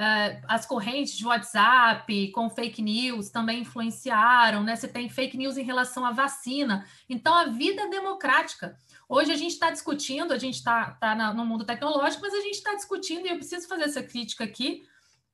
é, 0.00 0.40
as 0.48 0.64
correntes 0.64 1.14
de 1.14 1.26
WhatsApp 1.26 2.28
com 2.28 2.48
fake 2.48 2.80
news 2.80 3.28
também 3.28 3.60
influenciaram, 3.60 4.62
né? 4.62 4.74
Você 4.74 4.88
tem 4.88 5.10
fake 5.10 5.36
news 5.36 5.58
em 5.58 5.62
relação 5.62 6.06
à 6.06 6.10
vacina. 6.10 6.86
Então, 7.06 7.34
a 7.34 7.44
vida 7.44 7.82
é 7.82 7.88
democrática. 7.88 8.78
Hoje 9.06 9.30
a 9.30 9.36
gente 9.36 9.52
está 9.52 9.70
discutindo, 9.70 10.32
a 10.32 10.38
gente 10.38 10.54
está 10.54 10.92
tá, 10.92 11.14
tá 11.14 11.34
no 11.34 11.44
mundo 11.44 11.66
tecnológico, 11.66 12.22
mas 12.22 12.32
a 12.32 12.40
gente 12.40 12.54
está 12.54 12.74
discutindo, 12.74 13.26
e 13.26 13.28
eu 13.28 13.36
preciso 13.36 13.68
fazer 13.68 13.84
essa 13.84 14.02
crítica 14.02 14.42
aqui. 14.42 14.82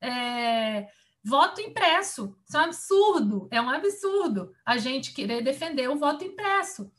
É, 0.01 0.87
voto 1.23 1.61
impresso. 1.61 2.35
Isso 2.45 2.57
é 2.57 2.59
um 2.59 2.63
absurdo, 2.65 3.47
é 3.49 3.61
um 3.61 3.69
absurdo 3.69 4.51
a 4.65 4.77
gente 4.77 5.13
querer 5.13 5.41
defender 5.41 5.89
o 5.89 5.95
voto 5.95 6.25
impresso, 6.25 6.91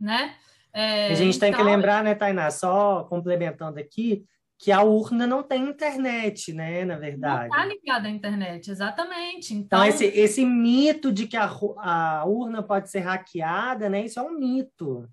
né? 0.00 0.36
É, 0.72 1.10
a 1.10 1.14
gente 1.14 1.36
então... 1.36 1.40
tem 1.40 1.52
que 1.52 1.60
então 1.60 1.70
lembrar, 1.70 2.02
né, 2.02 2.14
Tainá, 2.14 2.50
só 2.50 3.04
complementando 3.04 3.78
aqui, 3.78 4.24
que 4.60 4.70
a 4.70 4.82
urna 4.82 5.26
não 5.26 5.42
tem 5.42 5.70
internet, 5.70 6.52
né, 6.52 6.84
na 6.84 6.98
verdade. 6.98 7.48
Não 7.48 7.56
está 7.56 7.64
ligada 7.64 8.08
à 8.08 8.10
internet, 8.10 8.70
exatamente. 8.70 9.54
Então, 9.54 9.82
então 9.82 9.84
esse, 9.86 10.04
esse 10.04 10.44
mito 10.44 11.10
de 11.10 11.26
que 11.26 11.36
a, 11.36 11.50
a 11.78 12.24
urna 12.26 12.62
pode 12.62 12.90
ser 12.90 13.00
hackeada, 13.00 13.88
né, 13.88 14.04
isso 14.04 14.20
é 14.20 14.22
um 14.22 14.38
mito. 14.38 15.08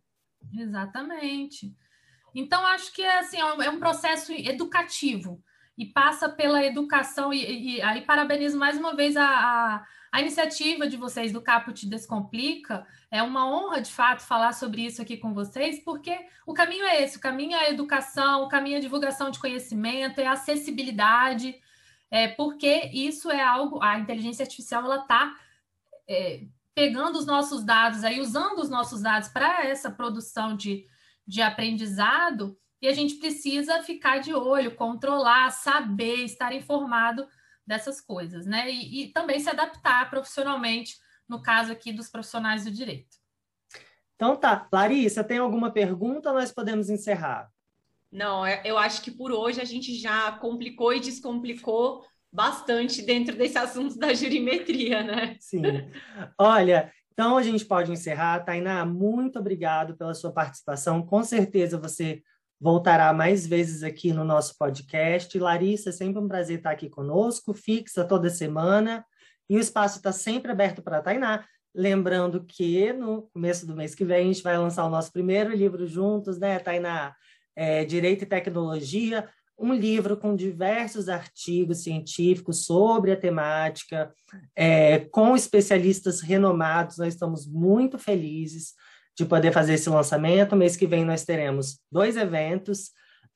Exatamente. 0.53 1.73
Então, 2.35 2.65
acho 2.67 2.93
que 2.93 3.01
é, 3.01 3.19
assim, 3.19 3.37
é 3.39 3.69
um 3.69 3.79
processo 3.79 4.33
educativo 4.33 5.41
e 5.77 5.85
passa 5.85 6.27
pela 6.27 6.65
educação. 6.65 7.33
E, 7.33 7.77
e 7.77 7.81
aí, 7.81 8.01
parabenizo 8.01 8.59
mais 8.59 8.77
uma 8.77 8.97
vez 8.97 9.15
a, 9.15 9.25
a, 9.25 9.85
a, 10.11 10.21
iniciativa 10.21 10.87
de 10.87 10.97
vocês 10.97 11.31
do 11.31 11.41
Caput 11.41 11.87
Descomplica. 11.87 12.85
É 13.09 13.21
uma 13.23 13.49
honra, 13.49 13.81
de 13.81 13.91
fato, 13.91 14.21
falar 14.21 14.53
sobre 14.53 14.85
isso 14.85 15.01
aqui 15.01 15.17
com 15.17 15.33
vocês, 15.33 15.79
porque 15.83 16.17
o 16.45 16.53
caminho 16.53 16.85
é 16.85 17.03
esse: 17.03 17.17
o 17.17 17.21
caminho 17.21 17.55
é 17.55 17.67
a 17.67 17.69
educação, 17.69 18.43
o 18.43 18.47
caminho 18.47 18.75
é 18.75 18.77
a 18.77 18.81
divulgação 18.81 19.29
de 19.29 19.39
conhecimento, 19.39 20.19
é 20.19 20.27
a 20.27 20.33
acessibilidade, 20.33 21.55
é, 22.09 22.27
porque 22.27 22.89
isso 22.93 23.31
é 23.31 23.41
algo. 23.41 23.81
A 23.81 23.99
inteligência 23.99 24.43
artificial 24.43 24.83
ela 24.83 25.01
está. 25.01 25.35
É, 26.09 26.43
pegando 26.73 27.17
os 27.17 27.25
nossos 27.25 27.63
dados 27.63 28.03
aí, 28.03 28.21
usando 28.21 28.59
os 28.59 28.69
nossos 28.69 29.01
dados 29.01 29.29
para 29.29 29.65
essa 29.65 29.89
produção 29.89 30.55
de, 30.55 30.85
de 31.25 31.41
aprendizado, 31.41 32.55
e 32.79 32.87
a 32.87 32.93
gente 32.93 33.15
precisa 33.15 33.81
ficar 33.81 34.19
de 34.19 34.33
olho, 34.33 34.75
controlar, 34.75 35.49
saber, 35.49 36.23
estar 36.23 36.53
informado 36.53 37.27
dessas 37.67 37.99
coisas, 37.99 38.45
né? 38.45 38.71
E, 38.71 39.03
e 39.03 39.07
também 39.11 39.39
se 39.39 39.49
adaptar 39.49 40.09
profissionalmente, 40.09 40.95
no 41.27 41.41
caso 41.41 41.71
aqui 41.71 41.91
dos 41.91 42.09
profissionais 42.09 42.63
do 42.63 42.71
direito. 42.71 43.17
Então 44.15 44.35
tá, 44.35 44.67
Larissa, 44.71 45.23
tem 45.23 45.37
alguma 45.37 45.69
pergunta? 45.69 46.31
Nós 46.31 46.51
podemos 46.51 46.89
encerrar. 46.89 47.51
Não, 48.11 48.45
é, 48.45 48.61
eu 48.63 48.77
acho 48.77 49.01
que 49.01 49.11
por 49.11 49.31
hoje 49.31 49.61
a 49.61 49.65
gente 49.65 49.93
já 49.95 50.31
complicou 50.31 50.93
e 50.93 51.01
descomplicou 51.01 52.03
bastante 52.31 53.01
dentro 53.01 53.35
desse 53.35 53.57
assunto 53.57 53.99
da 53.99 54.13
jurimetria, 54.13 55.03
né? 55.03 55.35
Sim. 55.39 55.61
Olha, 56.39 56.91
então 57.11 57.37
a 57.37 57.43
gente 57.43 57.65
pode 57.65 57.91
encerrar. 57.91 58.45
Tainá, 58.45 58.85
muito 58.85 59.39
obrigado 59.39 59.97
pela 59.97 60.13
sua 60.13 60.31
participação. 60.31 61.05
Com 61.05 61.23
certeza 61.23 61.77
você 61.77 62.23
voltará 62.59 63.13
mais 63.13 63.45
vezes 63.45 63.83
aqui 63.83 64.11
no 64.11 64.23
nosso 64.23 64.57
podcast. 64.57 65.37
Larissa, 65.37 65.89
é 65.89 65.93
sempre 65.93 66.21
um 66.21 66.27
prazer 66.27 66.57
estar 66.57 66.71
aqui 66.71 66.89
conosco, 66.89 67.53
fixa 67.53 68.03
toda 68.03 68.29
semana. 68.29 69.05
E 69.49 69.57
o 69.57 69.59
espaço 69.59 69.97
está 69.97 70.11
sempre 70.11 70.51
aberto 70.51 70.81
para 70.81 70.97
a 70.97 71.01
Tainá. 71.01 71.45
Lembrando 71.73 72.43
que 72.43 72.91
no 72.93 73.23
começo 73.33 73.65
do 73.65 73.75
mês 73.75 73.93
que 73.93 74.03
vem 74.03 74.17
a 74.17 74.33
gente 74.33 74.43
vai 74.43 74.57
lançar 74.57 74.85
o 74.85 74.89
nosso 74.89 75.11
primeiro 75.11 75.55
livro 75.55 75.85
juntos, 75.85 76.39
né, 76.39 76.59
Tainá? 76.59 77.15
É, 77.55 77.85
Direito 77.85 78.23
e 78.23 78.27
Tecnologia, 78.27 79.27
um 79.57 79.73
livro 79.73 80.15
com 80.15 80.35
diversos 80.35 81.09
artigos 81.09 81.81
científicos 81.81 82.65
sobre 82.65 83.11
a 83.11 83.17
temática, 83.17 84.13
é, 84.55 84.99
com 84.99 85.35
especialistas 85.35 86.21
renomados. 86.21 86.97
Nós 86.97 87.13
estamos 87.13 87.47
muito 87.47 87.97
felizes 87.97 88.73
de 89.17 89.25
poder 89.25 89.51
fazer 89.51 89.73
esse 89.73 89.89
lançamento. 89.89 90.55
Mês 90.55 90.77
que 90.77 90.85
vem 90.85 91.03
nós 91.03 91.25
teremos 91.25 91.79
dois 91.91 92.15
eventos, 92.15 92.89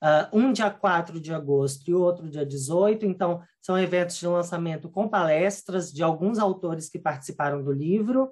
uh, 0.04 0.30
um 0.32 0.54
dia 0.54 0.70
4 0.70 1.20
de 1.20 1.34
agosto 1.34 1.90
e 1.90 1.94
outro 1.94 2.30
dia 2.30 2.46
18. 2.46 3.06
Então, 3.06 3.42
são 3.60 3.78
eventos 3.78 4.18
de 4.18 4.28
lançamento 4.28 4.90
com 4.90 5.10
palestras 5.10 5.92
de 5.92 6.04
alguns 6.04 6.38
autores 6.38 6.88
que 6.88 7.00
participaram 7.00 7.64
do 7.64 7.72
livro. 7.72 8.32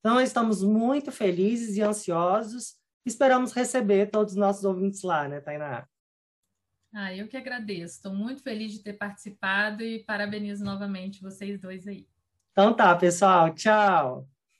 Então, 0.00 0.20
estamos 0.20 0.62
muito 0.62 1.12
felizes 1.12 1.76
e 1.76 1.82
ansiosos. 1.82 2.74
Esperamos 3.06 3.52
receber 3.52 4.10
todos 4.10 4.32
os 4.32 4.38
nossos 4.38 4.64
ouvintes 4.64 5.02
lá, 5.02 5.28
né, 5.28 5.40
Tainá? 5.40 5.86
Ah, 6.92 7.14
eu 7.14 7.28
que 7.28 7.36
agradeço. 7.36 7.96
Estou 7.96 8.14
muito 8.14 8.42
feliz 8.42 8.72
de 8.72 8.82
ter 8.82 8.94
participado 8.94 9.82
e 9.82 10.04
parabenizo 10.04 10.64
novamente 10.64 11.22
vocês 11.22 11.60
dois 11.60 11.86
aí. 11.86 12.08
Então 12.52 12.74
tá, 12.74 12.94
pessoal. 12.96 13.54
Tchau. 13.54 14.26